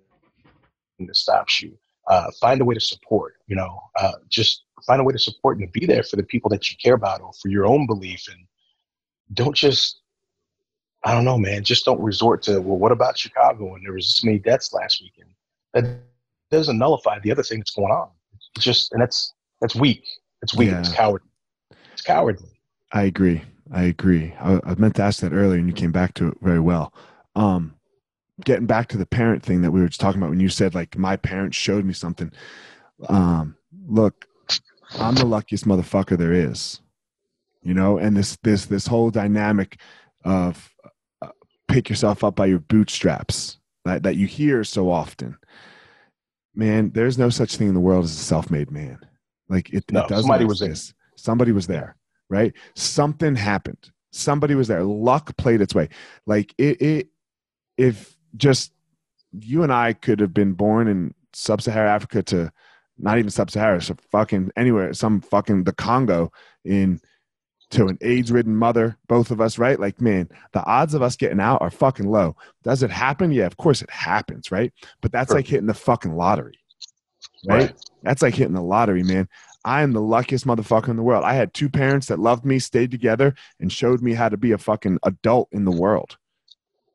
[0.99, 1.77] that stops you.
[2.07, 3.35] Uh, find a way to support.
[3.47, 6.23] You know, uh, just find a way to support and to be there for the
[6.23, 8.45] people that you care about or for your own belief and
[9.33, 10.01] don't just
[11.03, 11.63] I don't know, man.
[11.63, 13.75] Just don't resort to well, what about Chicago?
[13.75, 15.29] And there was this many deaths last weekend.
[15.73, 15.99] That
[16.51, 18.09] doesn't nullify the other thing that's going on.
[18.55, 20.05] It's just and that's that's weak.
[20.41, 20.69] It's weak.
[20.69, 20.79] Yeah.
[20.79, 21.29] It's cowardly.
[21.93, 22.49] It's cowardly.
[22.93, 23.41] I agree.
[23.71, 24.33] I agree.
[24.39, 26.93] I, I, meant to ask that earlier, and you came back to it very well.
[27.35, 27.75] Um,
[28.43, 30.75] getting back to the parent thing that we were just talking about when you said
[30.75, 32.31] like my parents showed me something.
[33.09, 33.55] Um,
[33.87, 34.27] look,
[34.99, 36.81] I'm the luckiest motherfucker there is.
[37.61, 39.79] You know, and this this this whole dynamic
[40.23, 40.71] of
[41.21, 41.29] uh,
[41.67, 45.37] pick yourself up by your bootstraps that that you hear so often.
[46.55, 48.99] Man, there's no such thing in the world as a self-made man.
[49.49, 50.61] Like it, no, it doesn't somebody exist.
[50.61, 50.95] was there.
[51.17, 51.95] Somebody was there,
[52.29, 52.53] right?
[52.75, 53.91] Something happened.
[54.11, 54.83] Somebody was there.
[54.83, 55.89] Luck played its way.
[56.25, 57.07] Like it, it
[57.77, 58.73] if just
[59.31, 62.51] you and I could have been born in sub-Saharan Africa to
[62.97, 66.31] not even sub-Sahara, so fucking anywhere, some fucking the Congo
[66.63, 67.01] in
[67.71, 69.79] to an AIDS ridden mother, both of us, right?
[69.79, 72.35] Like, man, the odds of us getting out are fucking low.
[72.63, 73.31] Does it happen?
[73.31, 74.71] Yeah, of course it happens, right?
[75.01, 75.37] But that's sure.
[75.37, 76.59] like hitting the fucking lottery,
[77.47, 77.69] right?
[77.69, 77.75] right?
[78.03, 79.27] That's like hitting the lottery, man.
[79.63, 81.23] I am the luckiest motherfucker in the world.
[81.23, 84.51] I had two parents that loved me, stayed together, and showed me how to be
[84.51, 86.17] a fucking adult in the world,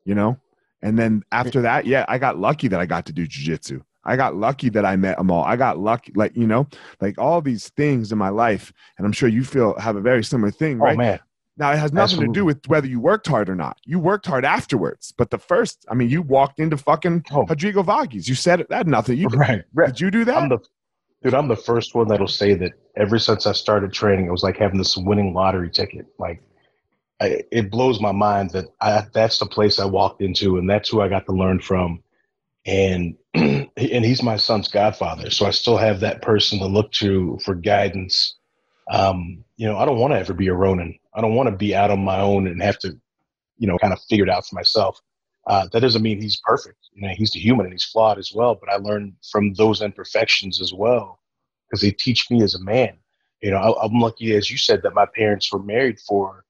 [0.05, 0.39] you know?
[0.81, 3.83] And then after that, yeah, I got lucky that I got to do jujitsu.
[4.03, 5.43] I got lucky that I met them all.
[5.43, 6.67] I got lucky, like you know,
[6.99, 10.23] like all these things in my life, and I'm sure you feel have a very
[10.23, 10.97] similar thing, oh, right?
[10.97, 11.19] man.
[11.57, 12.33] Now it has nothing Absolutely.
[12.33, 13.77] to do with whether you worked hard or not.
[13.85, 17.45] You worked hard afterwards, but the first, I mean, you walked into fucking oh.
[17.45, 18.27] Rodrigo Vaghi's.
[18.27, 18.69] You said it.
[18.69, 19.17] That nothing.
[19.17, 19.89] You right, right.
[19.89, 20.37] Did you do that?
[20.37, 20.59] I'm the,
[21.21, 22.71] dude, I'm the first one that'll say that.
[22.97, 26.07] Ever since I started training, it was like having this winning lottery ticket.
[26.19, 26.41] Like,
[27.21, 30.89] I, it blows my mind that I, that's the place I walked into, and that's
[30.89, 32.03] who I got to learn from
[32.65, 35.29] and and he's my son's godfather.
[35.29, 38.35] So i still have that person to look to for guidance.
[38.89, 40.97] Um, you know i don't want to ever be a ronin.
[41.13, 42.97] I don't want to be out on my own and have to
[43.57, 44.99] you know kind of figure it out for myself.
[45.47, 46.77] Uh, that doesn't mean he's perfect.
[46.93, 49.81] You know he's a human and he's flawed as well but i learned from those
[49.81, 51.19] imperfections as well
[51.67, 52.97] because they teach me as a man.
[53.41, 56.45] You know I, i'm lucky as you said that my parents were married for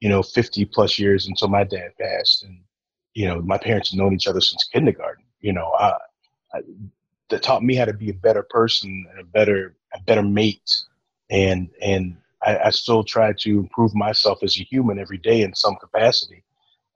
[0.00, 2.44] you know 50 plus years until my dad passed.
[2.44, 2.60] And
[3.14, 5.98] you know my parents have known each other since kindergarten you know, uh,
[7.28, 10.70] that taught me how to be a better person and a better a better mate,
[11.30, 15.54] and and I, I, still try to improve myself as a human every day in
[15.54, 16.44] some capacity.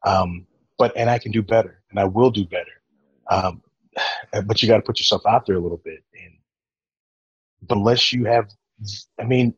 [0.05, 0.47] Um,
[0.79, 2.83] but and I can do better, and I will do better.
[3.31, 3.63] Um,
[4.47, 8.51] but you got to put yourself out there a little bit, and unless you have,
[9.19, 9.55] I mean,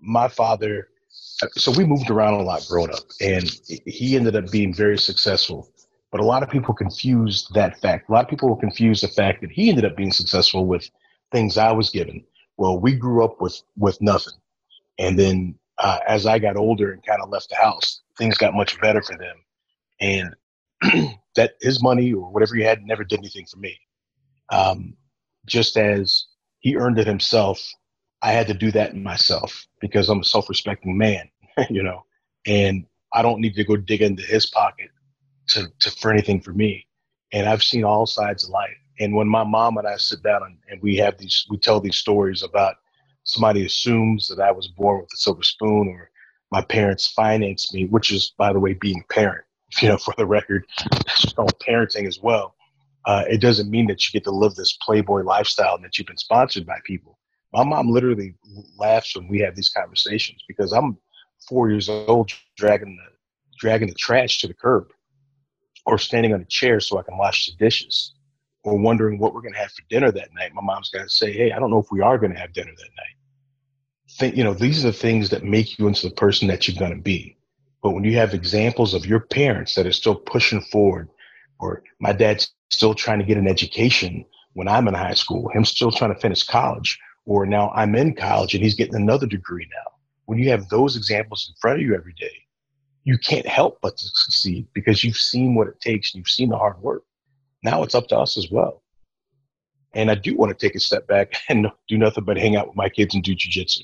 [0.00, 0.88] my father.
[1.56, 5.70] So we moved around a lot growing up, and he ended up being very successful
[6.10, 8.08] but a lot of people confuse that fact.
[8.08, 10.88] A lot of people will confuse the fact that he ended up being successful with
[11.32, 12.24] things I was given.
[12.56, 14.34] Well, we grew up with with nothing,
[14.98, 18.54] and then uh, as I got older and kind of left the house, things got
[18.54, 19.36] much better for them,
[20.00, 20.34] and
[21.36, 23.78] that his money or whatever he had never did anything for me.
[24.50, 24.94] Um,
[25.46, 26.26] just as
[26.60, 27.60] he earned it himself,
[28.22, 31.28] I had to do that myself because I'm a self-respecting man,
[31.70, 32.04] you know,
[32.46, 34.90] and I don't need to go dig into his pocket
[35.48, 36.86] to, to for anything for me.
[37.32, 38.76] And I've seen all sides of life.
[38.98, 41.80] And when my mom and I sit down and, and we have these, we tell
[41.80, 42.76] these stories about
[43.24, 46.10] somebody assumes that I was born with a silver spoon or
[46.50, 49.44] my parents financed me, which is, by the way, being a parent,
[49.82, 52.54] you know, for the record, that's called parenting as well.
[53.04, 56.06] Uh, it doesn't mean that you get to live this playboy lifestyle and that you've
[56.06, 57.18] been sponsored by people.
[57.52, 58.34] My mom literally
[58.76, 60.96] laughs when we have these conversations because I'm
[61.48, 63.16] four years old dragging the
[63.58, 64.88] dragging the trash to the curb
[65.86, 68.14] or standing on a chair so I can wash the dishes,
[68.64, 70.52] or wondering what we're going to have for dinner that night.
[70.54, 72.52] My mom's got to say, "Hey, I don't know if we are going to have
[72.52, 73.16] dinner that night."
[74.18, 76.78] Think, you know, these are the things that make you into the person that you're
[76.78, 77.36] going to be.
[77.82, 81.08] But when you have examples of your parents that are still pushing forward,
[81.60, 84.24] or my dad's still trying to get an education
[84.54, 88.14] when I'm in high school, him still trying to finish college, or now I'm in
[88.14, 89.92] college and he's getting another degree now.
[90.24, 92.45] When you have those examples in front of you every day,
[93.06, 96.48] you can't help but to succeed because you've seen what it takes and you've seen
[96.48, 97.04] the hard work.
[97.62, 98.82] Now it's up to us as well.
[99.94, 102.66] And I do want to take a step back and do nothing but hang out
[102.66, 103.82] with my kids and do jujitsu.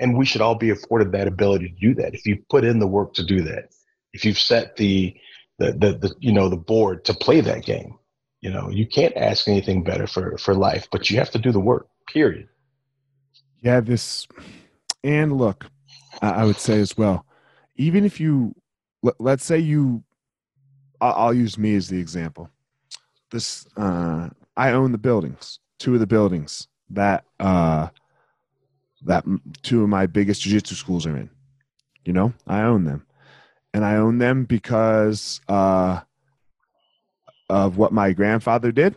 [0.00, 2.78] And we should all be afforded that ability to do that if you put in
[2.78, 3.68] the work to do that.
[4.14, 5.14] If you've set the
[5.58, 7.98] the, the, the you know the board to play that game.
[8.40, 11.52] You know, you can't ask anything better for for life, but you have to do
[11.52, 11.88] the work.
[12.08, 12.48] Period.
[13.60, 14.26] Yeah, this
[15.04, 15.66] and look,
[16.22, 17.26] I would say as well,
[17.76, 18.54] even if you
[19.02, 20.02] let, us say you
[21.00, 22.48] I'll, I'll, use me as the example.
[23.30, 27.88] This uh, i own the buildings two of the buildings that uh,
[29.04, 29.24] that
[29.62, 31.30] two of my biggest jiu-jitsu schools are in
[32.04, 32.32] you know?
[32.46, 33.06] I own them.
[33.74, 36.00] And i own them because uh,
[37.48, 38.94] of what my grandfather did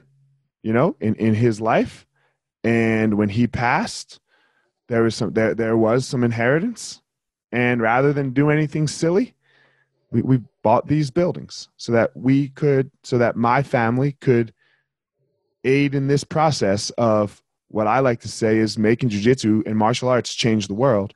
[0.64, 2.06] you know in, in his life.
[2.64, 4.20] And when he passed
[4.88, 7.01] there was some there, there was some inheritance.
[7.51, 9.35] And rather than do anything silly
[10.12, 14.53] we, we bought these buildings so that we could so that my family could
[15.64, 20.10] aid in this process of what i like to say is making jiu-jitsu and martial
[20.10, 21.14] arts change the world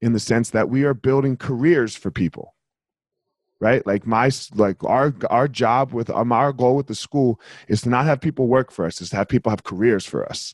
[0.00, 2.54] in the sense that we are building careers for people
[3.62, 3.86] right?
[3.86, 7.88] Like my like our our job with um, our goal with the school is to
[7.88, 10.52] not have people work for us is to have people have careers for us.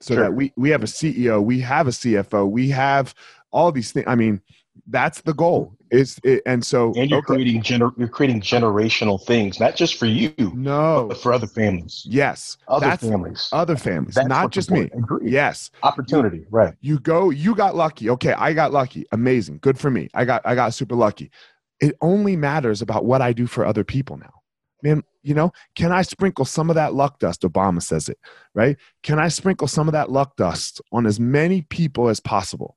[0.00, 0.22] So sure.
[0.22, 3.14] that we we have a ceo we have a cfo we have
[3.50, 4.42] all these things i mean
[4.86, 7.34] that's the goal it's it, and so and you're okay.
[7.34, 12.02] creating gener- you're creating generational things, not just for you, no, but for other families.
[12.08, 14.90] Yes, other families, other families, that's not just me.
[14.92, 15.30] Agreed.
[15.30, 16.74] Yes, opportunity, right?
[16.80, 18.10] You go, you got lucky.
[18.10, 19.04] Okay, I got lucky.
[19.12, 20.08] Amazing, good for me.
[20.14, 21.30] I got I got super lucky.
[21.80, 24.32] It only matters about what I do for other people now.
[24.82, 27.42] Man, you know, can I sprinkle some of that luck dust?
[27.42, 28.18] Obama says it,
[28.54, 28.76] right?
[29.02, 32.76] Can I sprinkle some of that luck dust on as many people as possible?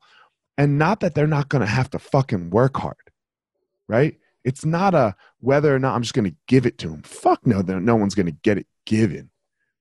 [0.59, 2.97] And not that they're not going to have to fucking work hard,
[3.87, 4.17] right?
[4.43, 7.01] It's not a whether or not I'm just going to give it to them.
[7.03, 9.29] Fuck no, no one's going to get it given,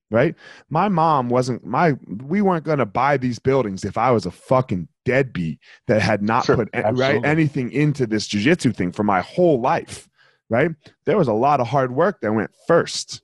[0.09, 0.35] right?
[0.69, 1.97] My mom wasn't my.
[2.07, 6.21] We weren't going to buy these buildings if I was a fucking deadbeat that had
[6.21, 10.07] not sure, put right anything into this jujitsu thing for my whole life,
[10.49, 10.71] right?
[11.03, 13.21] There was a lot of hard work that went first,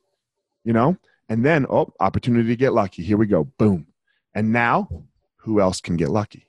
[0.66, 0.98] you know,
[1.30, 3.02] and then oh, opportunity to get lucky.
[3.02, 3.88] Here we go, boom,
[4.34, 4.90] and now
[5.38, 6.48] who else can get lucky?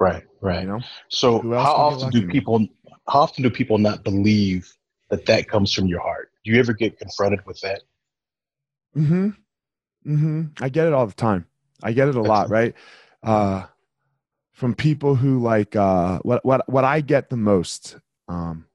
[0.00, 0.62] Right, right.
[0.62, 0.80] You know?
[1.08, 2.66] So how often do people
[3.08, 4.72] how often do people not believe
[5.10, 6.30] that that comes from your heart?
[6.44, 7.82] Do you ever get confronted with that?
[8.96, 9.36] Mhm.
[10.06, 10.42] Mm-hmm.
[10.60, 11.46] I get it all the time.
[11.82, 12.74] I get it a lot, right?
[13.22, 13.66] Uh
[14.52, 17.96] from people who like uh what what what I get the most
[18.28, 18.66] um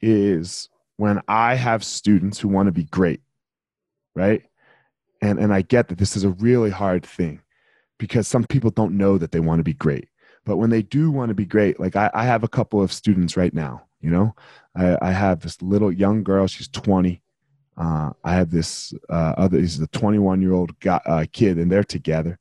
[0.00, 3.20] is when I have students who want to be great,
[4.14, 4.42] right?
[5.20, 7.40] And and I get that this is a really hard thing
[7.98, 10.08] because some people don't know that they want to be great.
[10.44, 12.92] But when they do want to be great, like I, I have a couple of
[12.92, 14.34] students right now, you know,
[14.74, 17.20] I, I have this little young girl, she's 20.
[17.76, 21.84] Uh, I have this uh, other, he's a 21 year old uh, kid, and they're
[21.84, 22.38] together.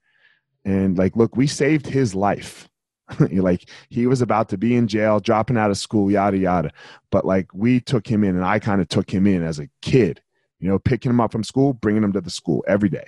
[0.63, 2.69] And like, look, we saved his life.
[3.31, 6.71] like he was about to be in jail, dropping out of school, yada yada.
[7.09, 9.69] But like we took him in, and I kind of took him in as a
[9.81, 10.21] kid,
[10.59, 13.07] you know, picking him up from school, bringing him to the school every day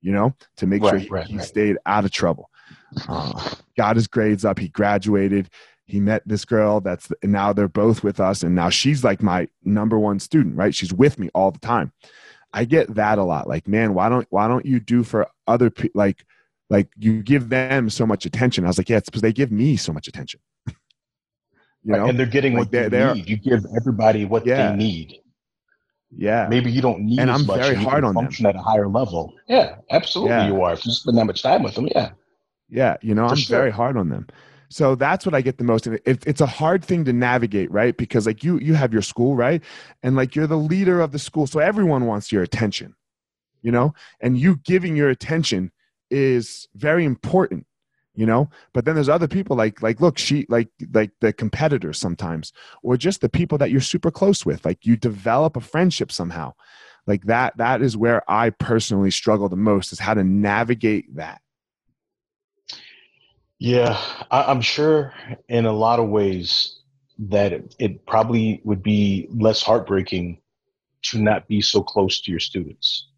[0.00, 1.46] you know, to make right, sure he, right, he right.
[1.46, 2.50] stayed out of trouble.
[3.08, 4.58] Uh, got his grades up.
[4.58, 5.50] He graduated.
[5.84, 8.42] He met this girl that's now they're both with us.
[8.42, 10.74] And now she's like my number one student, right?
[10.74, 11.92] She's with me all the time.
[12.52, 13.48] I get that a lot.
[13.48, 15.98] Like, man, why don't, why don't you do for other people?
[15.98, 16.24] Like,
[16.70, 18.64] like you give them so much attention.
[18.64, 20.40] I was like, yeah, it's because they give me so much attention.
[20.66, 20.74] you
[21.84, 23.28] know, and they're getting like what they need.
[23.28, 24.70] You give everybody what yeah.
[24.70, 25.20] they need.
[26.16, 26.46] Yeah.
[26.48, 28.56] Maybe you don't need and I'm very hard on function them.
[28.56, 29.34] at a higher level.
[29.46, 30.46] Yeah, absolutely yeah.
[30.46, 30.72] you are.
[30.72, 32.12] If you spend that much time with them, yeah.
[32.68, 33.58] Yeah, you know, For I'm sure.
[33.58, 34.26] very hard on them.
[34.70, 35.86] So that's what I get the most.
[35.86, 37.96] And it, it's a hard thing to navigate, right?
[37.96, 39.62] Because like you, you have your school, right?
[40.02, 42.94] And like you're the leader of the school, so everyone wants your attention,
[43.62, 43.94] you know.
[44.20, 45.72] And you giving your attention
[46.10, 47.66] is very important
[48.18, 48.50] you know?
[48.72, 52.52] But then there's other people like like look she like like the competitors sometimes
[52.82, 56.52] or just the people that you're super close with like you develop a friendship somehow.
[57.06, 61.40] Like that that is where i personally struggle the most is how to navigate that.
[63.60, 64.02] Yeah
[64.32, 65.14] I, am sure
[65.48, 66.80] in a lot of ways
[67.20, 70.40] that it, it probably would be less heartbreaking
[71.02, 73.10] to not be so close to your students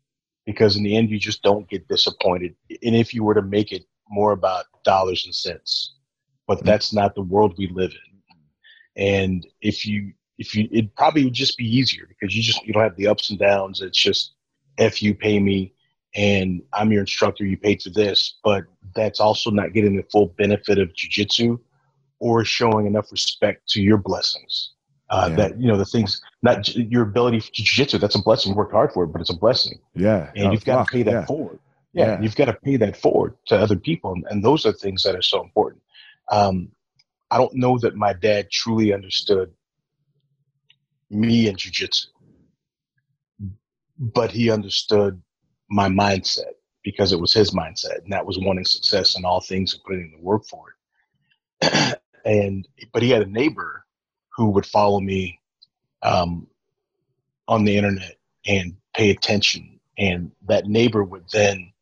[0.44, 2.55] because in the end you just don't get disappointed.
[2.82, 5.94] And if you were to make it more about dollars and cents.
[6.46, 6.66] But mm-hmm.
[6.66, 9.02] that's not the world we live in.
[9.02, 12.72] And if you if you it probably would just be easier because you just you
[12.72, 13.80] don't have the ups and downs.
[13.80, 14.32] It's just
[14.78, 15.74] if you pay me
[16.14, 18.64] and I'm your instructor, you paid for this, but
[18.96, 21.61] that's also not getting the full benefit of jujitsu
[22.18, 24.72] or showing enough respect to your blessings.
[25.11, 25.36] Uh, yeah.
[25.36, 27.98] That you know the things, not your ability to jiu-jitsu.
[27.98, 28.52] That's a blessing.
[28.52, 29.80] You worked hard for it, but it's a blessing.
[29.94, 31.26] Yeah, and you've got to pay that yeah.
[31.26, 31.58] forward
[31.93, 35.16] yeah, you've got to pay that forward to other people and, those are things that
[35.16, 35.82] are so important.
[36.30, 36.70] Um,
[37.32, 39.53] i don't know that my dad truly understood
[41.11, 42.09] me and jiu-jitsu
[44.01, 45.20] but he understood
[45.68, 49.74] my mindset because it was his mindset and that was wanting success in all things
[49.74, 50.74] and putting in the work for
[51.62, 51.99] it.
[52.26, 53.86] And but he had a neighbor
[54.36, 55.41] who would follow me
[56.03, 56.47] um,
[57.49, 61.72] on the internet and pay attention and that neighbor would then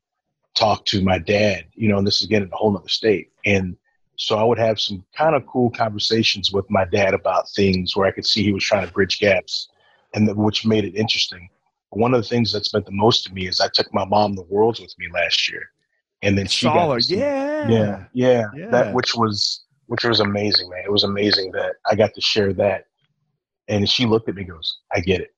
[0.55, 3.31] talk to my dad, you know, and this is again in a whole other state.
[3.45, 3.77] And
[4.17, 8.07] so I would have some kind of cool conversations with my dad about things where
[8.07, 9.69] I could see he was trying to bridge gaps
[10.15, 11.49] and the, which made it interesting.
[11.91, 14.35] One of the things that's meant the most to me is I took my mom
[14.35, 15.63] the worlds with me last year.
[16.23, 17.69] And then she got yeah.
[17.69, 18.05] yeah.
[18.13, 18.45] Yeah.
[18.57, 18.71] Yeah.
[18.71, 20.83] That which was which was amazing, man.
[20.85, 22.85] It was amazing that I got to share that.
[23.69, 25.35] And she looked at me goes, I get it.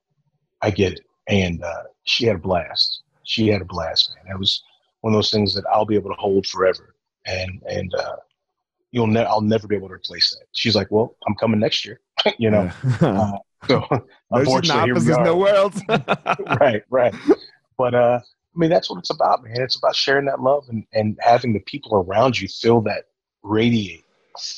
[0.62, 1.00] I get it.
[1.28, 3.02] And uh, she had a blast.
[3.24, 4.24] She had a blast, man.
[4.28, 4.62] That was
[5.00, 6.94] one of those things that I'll be able to hold forever.
[7.26, 8.16] And and uh,
[8.92, 10.46] you'll ne- I'll never be able to replace that.
[10.54, 12.00] She's like, well, I'm coming next year,
[12.38, 12.70] you know.
[13.00, 13.32] uh,
[13.68, 13.86] so
[14.30, 15.24] unfortunately, here we are.
[15.24, 15.74] no world.
[16.60, 17.14] right, right.
[17.76, 19.60] But uh, I mean, that's what it's about, man.
[19.60, 23.04] It's about sharing that love and and having the people around you feel that
[23.42, 24.04] radiate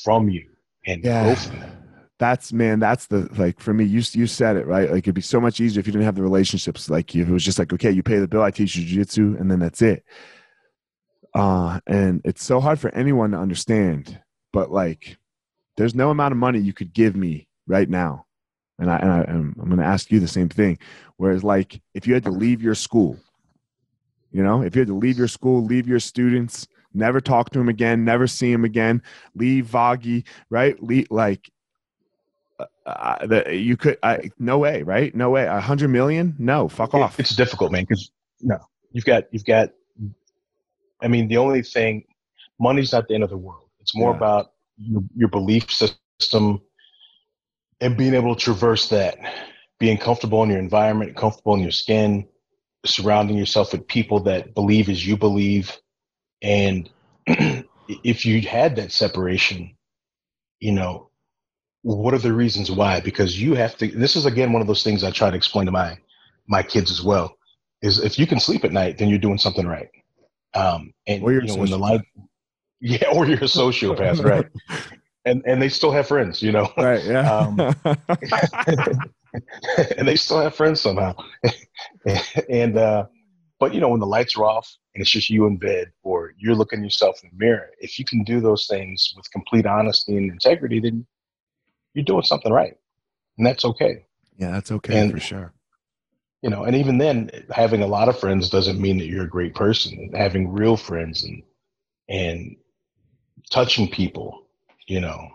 [0.03, 0.47] from you.
[0.85, 1.23] and yeah.
[1.23, 1.82] grow from that
[2.23, 4.89] that's man that's the like for me you you said it right?
[4.89, 7.31] Like it'd be so much easier if you didn't have the relationships like if it
[7.31, 9.81] was just like okay you pay the bill i teach you jiu-jitsu and then that's
[9.81, 10.05] it.
[11.33, 14.21] Uh and it's so hard for anyone to understand
[14.53, 15.17] but like
[15.75, 18.25] there's no amount of money you could give me right now.
[18.79, 20.79] And i and I, i'm, I'm going to ask you the same thing.
[21.17, 23.19] Whereas like if you had to leave your school
[24.31, 27.59] you know if you had to leave your school leave your students never talk to
[27.59, 29.01] him again, never see him again,
[29.35, 30.81] leave Vaghi, right?
[30.81, 31.49] Leave, like
[32.85, 35.13] uh, the, you could I, no way right?
[35.15, 35.45] No way.
[35.45, 36.35] A hundred million?
[36.39, 37.19] No fuck off.
[37.19, 38.11] it's difficult man because
[38.41, 38.57] no
[38.91, 39.69] you've got you've got
[41.01, 42.03] i mean the only thing
[42.59, 43.69] money's not the end of the world.
[43.79, 44.17] It's more yeah.
[44.17, 46.61] about your, your belief system
[47.81, 49.17] and being able to traverse that.
[49.79, 52.27] Being comfortable in your environment comfortable in your skin
[52.85, 55.77] surrounding yourself with people that believe as you believe.
[56.41, 56.89] And
[57.27, 59.75] if you had that separation
[60.63, 61.09] you know
[61.83, 62.99] what are the reasons why?
[63.01, 63.87] Because you have to.
[63.87, 65.97] This is again one of those things I try to explain to my
[66.47, 67.37] my kids as well.
[67.81, 69.89] Is if you can sleep at night, then you're doing something right.
[70.55, 72.01] Um, and you know when the light,
[72.79, 74.45] yeah, or you're a sociopath, right?
[75.25, 77.03] And and they still have friends, you know, right?
[77.03, 77.73] Yeah.
[77.75, 77.75] Um,
[79.97, 81.15] and they still have friends somehow.
[82.49, 83.07] and uh,
[83.59, 86.33] but you know when the lights are off and it's just you in bed, or
[86.37, 90.15] you're looking yourself in the mirror, if you can do those things with complete honesty
[90.15, 91.05] and integrity, then
[91.93, 92.77] you're doing something right,
[93.37, 94.05] and that's okay.
[94.37, 95.53] Yeah, that's okay and, for sure.
[96.41, 99.29] You know, and even then, having a lot of friends doesn't mean that you're a
[99.29, 100.11] great person.
[100.13, 101.41] Having real friends and
[102.09, 102.57] and
[103.49, 104.47] touching people,
[104.87, 105.29] you know,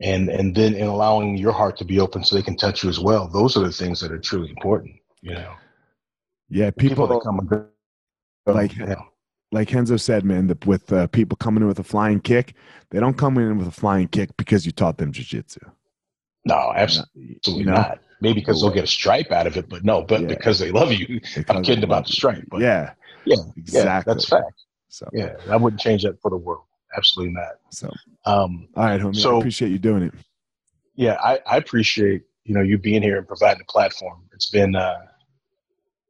[0.00, 2.88] and and then and allowing your heart to be open so they can touch you
[2.88, 3.28] as well.
[3.28, 4.96] Those are the things that are truly important.
[5.20, 5.54] You know.
[6.48, 7.70] Yeah, people, people that come
[8.46, 9.08] like you know,
[9.52, 12.54] like Renzo said, man, the, with uh, people coming in with a flying kick,
[12.90, 15.58] they don't come in with a flying kick because you taught them jujitsu.
[16.44, 17.74] No, absolutely you know?
[17.74, 17.98] not.
[18.20, 20.28] Maybe because they'll get a stripe out of it, but no, but yeah.
[20.28, 21.20] because they love you.
[21.34, 22.44] Because I'm kidding about the stripe.
[22.48, 22.92] But yeah,
[23.24, 23.80] yeah, exactly.
[23.80, 24.64] Yeah, that's fact.
[24.88, 26.64] So yeah, I wouldn't change that for the world.
[26.96, 27.56] Absolutely not.
[27.70, 27.92] So,
[28.24, 29.16] um, all right, homie.
[29.16, 30.14] So, I appreciate you doing it.
[30.94, 34.22] Yeah, I, I appreciate you know you being here and providing a platform.
[34.32, 35.02] It's been uh,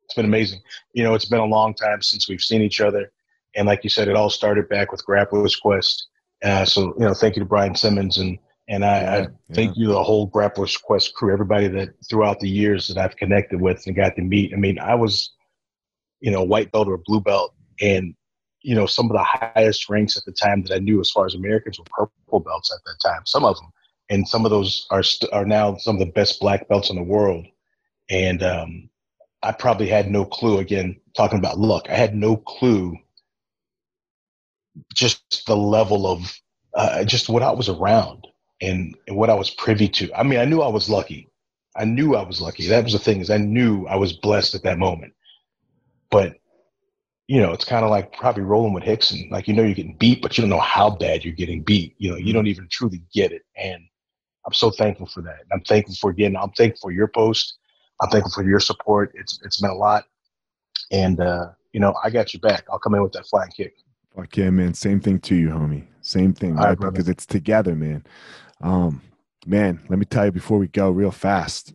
[0.05, 0.61] it's been amazing.
[0.93, 3.11] You know, it's been a long time since we've seen each other.
[3.57, 6.09] And like you said, it all started back with Grappler's Quest.
[6.44, 8.38] Uh, so you know, thank you to Brian Cimins and
[8.68, 9.82] and I, yeah, I thank yeah.
[9.82, 13.86] you the whole Grappler's Quest crew, everybody that throughout the years that I've connected with
[13.86, 14.52] and got to meet.
[14.52, 15.32] I mean, I was,
[16.20, 18.14] you know, white belt or blue belt, and
[18.62, 21.26] you know, some of the highest ranks at the time that I knew as far
[21.26, 23.22] as Americans were purple belts at that time.
[23.24, 23.70] Some of them,
[24.11, 26.96] and some of those are st- are now some of the best black belts in
[26.96, 27.46] the world.
[28.11, 28.90] And um,
[29.44, 30.59] I probably had no clue.
[30.59, 32.96] Again, talking about luck, I had no clue
[34.95, 36.33] just the level of
[36.74, 38.27] uh, just what I was around
[38.61, 40.12] and, and what I was privy to.
[40.14, 41.29] I mean, I knew I was lucky.
[41.77, 42.66] I knew I was lucky.
[42.68, 45.12] That was the thing is I knew I was blessed at that moment.
[46.11, 46.37] But
[47.29, 49.31] you know, it's kind of like probably rolling with Rickson.
[49.31, 51.95] Like you know you're getting beat, but you don't know how bad you're getting beat.
[51.99, 53.43] You know, you don't even truly get it.
[53.57, 53.83] And
[54.47, 55.41] I'm so thankful for that.
[55.53, 56.37] I'm thankful for again.
[56.37, 57.59] I'm thankful for your post.
[58.01, 59.12] I'm thankful for your support.
[59.14, 60.05] It's it's meant a lot.
[60.93, 62.64] And uh, you know, I got your back.
[62.70, 63.74] I'll come in with that flying kick.
[64.17, 64.73] Fuck yeah, man.
[64.73, 65.87] Same thing to you, homie.
[66.01, 66.79] Same thing, right?
[66.79, 68.03] because it's together, man.
[68.62, 69.03] Um,
[69.45, 71.75] man, let me tell you before we go real fast.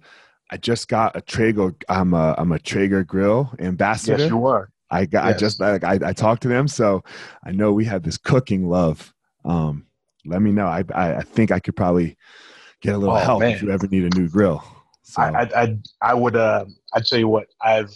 [0.50, 1.76] I just got a Traeger.
[1.88, 4.18] I'm a I'm a Traeger grill ambassador.
[4.18, 4.72] Yes, you are.
[4.90, 5.36] I got yes.
[5.36, 7.04] I just I, I, I talked to them, so
[7.46, 9.14] I know we have this cooking love.
[9.46, 9.86] Um,
[10.26, 10.66] let me know.
[10.66, 12.18] I, I, I think I could probably
[12.82, 13.52] get a little oh, help man.
[13.52, 14.64] if you ever need a new grill.
[15.04, 15.22] So.
[15.22, 17.94] I, I I I would uh I'd tell you what I've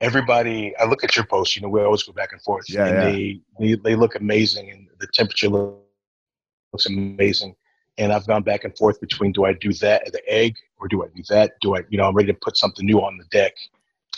[0.00, 2.86] everybody i look at your posts you know we always go back and forth yeah,
[2.86, 3.04] and yeah.
[3.04, 7.54] They, they they look amazing and the temperature looks amazing.
[7.98, 11.04] And i've gone back and forth between do i do that the egg or do
[11.04, 11.52] i do that?
[11.60, 13.52] Do i you know i'm ready to put something new on the deck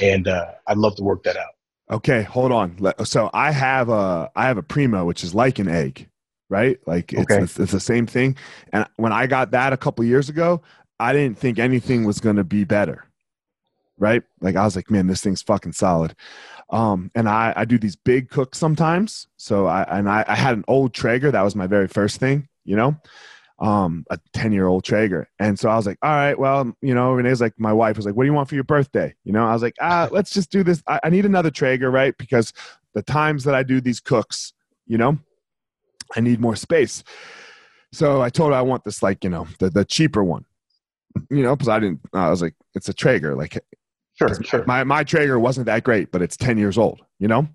[0.00, 1.54] and uh, i'd love to work that out.
[1.90, 2.76] Okay hold on.
[3.04, 6.08] So i have a i have a primo which is like an egg
[6.48, 6.78] right?
[6.86, 7.42] Like it's, okay.
[7.42, 8.36] it's, it's the same thing.
[8.74, 10.62] And when i got that a couple years ago
[11.00, 13.04] i didn't think anything was going to be better
[13.98, 14.22] right?
[14.40, 16.14] Like I was like, man, this thing's fucking solid.
[16.70, 19.28] Um, and I, I do these big cooks sometimes.
[19.36, 21.30] So I and I, I had an old Traeger.
[21.30, 22.96] That was my very first thing, you know,
[23.58, 25.28] um, a 10 year old Traeger.
[25.38, 28.06] And so I was like, all right, well, you know, Renee's like, my wife was
[28.06, 29.14] like, what do you want for your birthday?
[29.24, 30.82] You know, I was like, ah, let's just do this.
[30.86, 32.16] I, I need another Traeger, right?
[32.16, 32.52] Because
[32.94, 34.52] the times that I do these cooks,
[34.86, 35.18] you know,
[36.16, 37.04] I need more space.
[37.92, 40.44] So I told her I want this like, you know, the, the cheaper one,
[41.30, 43.34] you know, because I didn't, I was like, it's a Traeger.
[43.34, 43.62] Like
[44.28, 44.64] Sure, sure.
[44.66, 47.48] My my Traeger wasn't that great, but it's 10 years old, you know?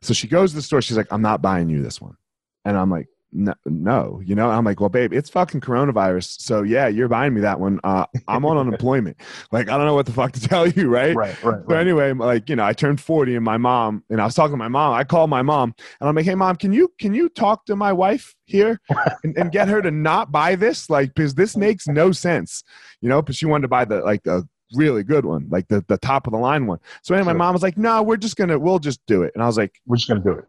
[0.00, 2.16] So she goes to the store, she's like, I'm not buying you this one.
[2.64, 6.40] And I'm like, no, no, you know, I'm like, well, babe, it's fucking coronavirus.
[6.40, 7.80] So yeah, you're buying me that one.
[7.82, 9.16] Uh, I'm on unemployment.
[9.50, 11.14] Like, I don't know what the fuck to tell you, right?
[11.14, 11.62] Right, right.
[11.68, 14.52] So anyway, like, you know, I turned 40 and my mom, and I was talking
[14.52, 14.94] to my mom.
[14.94, 17.76] I called my mom and I'm like, hey mom, can you can you talk to
[17.76, 18.80] my wife here
[19.24, 20.88] and, and get her to not buy this?
[20.88, 22.64] Like, because this makes no sense.
[23.00, 25.84] You know, because she wanted to buy the like the really good one, like the,
[25.88, 26.78] the top of the line one.
[27.02, 29.32] So anyway, my mom was like, no, we're just gonna we'll just do it.
[29.34, 30.46] And I was like, We're just gonna do it.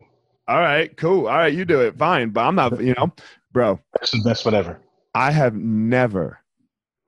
[0.47, 1.27] all right, cool.
[1.27, 1.97] All right, you do it.
[1.97, 2.29] Fine.
[2.29, 3.11] But I'm not, you know,
[3.51, 4.79] bro, That's the best one ever.
[5.15, 6.39] I have never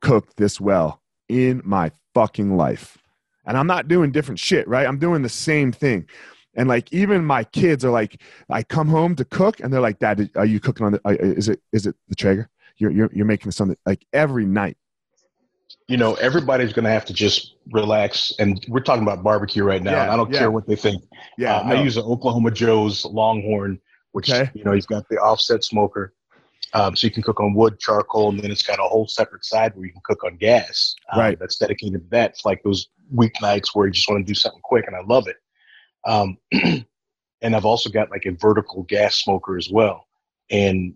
[0.02, 2.98] cooked this well in my fucking life.
[3.48, 4.88] And I'm not doing different shit, right?
[4.88, 6.08] I'm doing the same thing.
[6.56, 10.00] And like even my kids are like, I come home to cook, and they're like,
[10.00, 11.02] "Dad, are you cooking on the?
[11.06, 12.50] uh, Is it is it the Traeger?
[12.78, 14.78] You're you're you're making something like every night."
[15.88, 18.34] You know, everybody's gonna have to just relax.
[18.40, 19.92] And we're talking about barbecue right now.
[19.92, 20.40] Yeah, and I don't yeah.
[20.40, 21.04] care what they think.
[21.38, 21.76] Yeah, Uh, no.
[21.76, 23.80] I use an Oklahoma Joe's Longhorn,
[24.12, 24.50] which Okay.
[24.56, 26.14] you know you've got the offset smoker,
[26.74, 29.46] um, so you can cook on wood, charcoal, and then it's got a whole separate
[29.46, 30.96] side where you can cook on gas.
[31.14, 31.40] um, Right.
[31.40, 32.32] That's dedicated to that.
[32.32, 35.28] It's like those weeknights where you just want to do something quick, and I love
[35.28, 35.38] it.
[36.08, 36.38] Um,
[37.42, 40.08] and I've also got like a vertical gas smoker as well.
[40.50, 40.96] And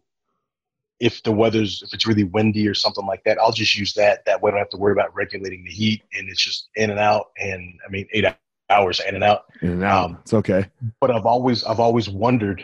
[1.00, 4.26] if the weather's if it's really windy or something like that, I'll just use that.
[4.26, 6.90] That way I don't have to worry about regulating the heat, and it's just in
[6.90, 7.28] and out.
[7.38, 8.26] And I mean, eight
[8.70, 10.06] hours in and out in and out.
[10.06, 10.66] um, it's okay.
[11.00, 12.64] but I've always I've always wondered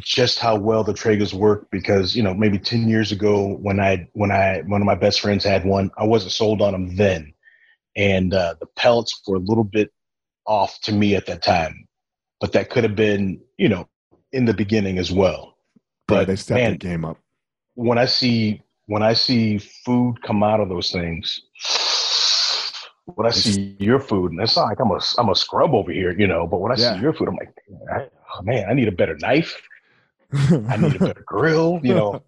[0.00, 4.08] just how well the Traegers work because you know maybe ten years ago when I
[4.12, 7.32] when I one of my best friends had one I wasn't sold on them then,
[7.96, 9.92] and uh, the pellets were a little bit
[10.46, 11.86] off to me at that time,
[12.40, 13.88] but that could have been you know
[14.32, 15.51] in the beginning as well.
[16.12, 17.18] But they stepped man, the game up.
[17.74, 21.40] when I see when I see food come out of those things,
[23.06, 25.90] when I see your food, and it's not like I'm a I'm a scrub over
[25.92, 26.46] here, you know.
[26.46, 26.94] But when I Yeah.
[26.94, 27.54] see your food, I'm like,
[27.94, 29.60] I- oh, man, I need a better knife.
[30.32, 32.22] I need a better grill, you know.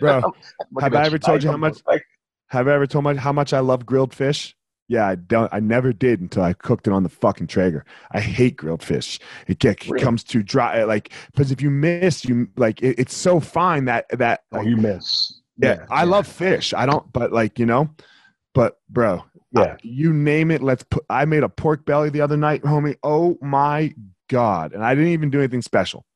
[0.00, 0.22] Bro,
[0.80, 2.04] Have I ever told you how much- Like,
[2.48, 4.56] Have I ever told my, how much I love grilled fish?
[4.88, 5.52] Yeah, I don't.
[5.52, 7.84] I never did until I cooked it on the fucking Traeger.
[8.12, 9.20] I hate grilled fish.
[9.46, 10.02] It, get, Really?
[10.02, 10.78] comes too dry.
[10.80, 14.58] Eh, like because if you miss, you like it, it's so fine that that oh,
[14.58, 15.40] like, you miss.
[15.58, 16.72] yeah, I love fish.
[16.72, 17.90] I don't, but like you know,
[18.54, 20.62] but bro, Yeah, you name it.
[20.62, 21.04] Let's put.
[21.10, 22.96] I made a pork belly the other night, homie.
[23.02, 23.92] Oh my
[24.30, 24.72] god!
[24.72, 26.06] And I didn't even do anything special.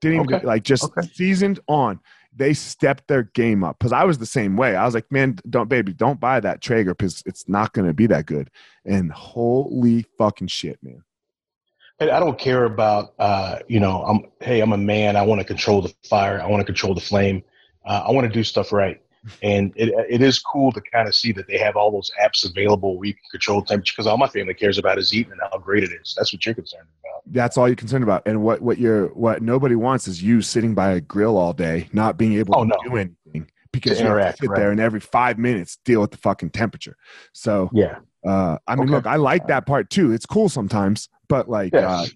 [0.00, 1.06] Didn't even do- like just Okay.
[1.12, 2.00] seasoned on.
[2.34, 4.74] They stepped their game up because I was the same way.
[4.74, 7.94] I was like, man, don't baby, don't buy that Traeger because it's not going to
[7.94, 8.50] be that good.
[8.84, 11.04] And holy fucking shit, man.
[11.98, 14.02] and I don't care about uh, you know.
[14.04, 15.16] I'm hey, I'm a man.
[15.16, 16.40] I want to control the fire.
[16.40, 17.42] I want to control the flame.
[17.84, 19.00] Uh, I want to do stuff right.
[19.42, 22.48] And it, it is cool to kind of see that they have all those apps
[22.48, 25.40] available where you can control temperature because all my family cares about is eating and
[25.50, 26.14] how great it is.
[26.16, 27.22] That's what you're concerned about.
[27.26, 28.22] That's all you're concerned about.
[28.26, 31.88] And what what you're what nobody wants is you sitting by a grill all day,
[31.92, 32.76] not being able Oh, to no.
[32.84, 34.58] do anything because To you interact, sit right.
[34.58, 36.96] there and every five minutes deal with the fucking temperature.
[37.32, 37.98] So Yeah.
[38.26, 38.92] Uh, I mean, Okay.
[38.92, 40.12] look, I like that part too.
[40.12, 42.06] It's cool sometimes, but like, uh,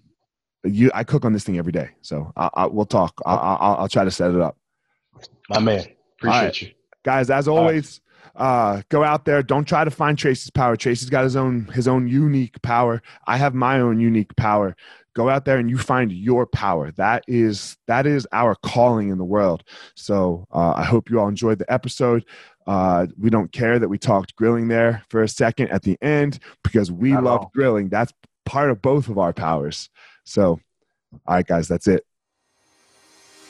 [0.65, 3.13] you, I cook on this thing every day, so I, I, we'll talk.
[3.25, 4.57] I, I, I'll, I'll try to set it up,
[5.49, 5.85] My man.
[6.19, 6.63] Appreciate right.
[6.63, 6.71] you.
[7.07, 7.31] Guys.
[7.31, 8.01] As always,
[8.35, 9.43] uh, go out there.
[9.43, 10.77] Don't try to find Tracy's power.
[10.77, 13.01] Tracy's got his own his own unique power.
[13.27, 14.77] I have my own unique power.
[15.15, 16.91] Go out there and you find your power.
[16.93, 19.65] That is that is our calling in the world.
[19.95, 22.27] So uh, I hope you all enjoyed the episode.
[22.67, 26.41] Uh, we don't care that we talked grilling there for a second at the end
[26.65, 27.89] because we love grilling.
[27.89, 28.13] That's
[28.45, 29.89] part of both of our powers.
[30.25, 30.59] So,
[31.27, 32.05] all right, guys, that's it.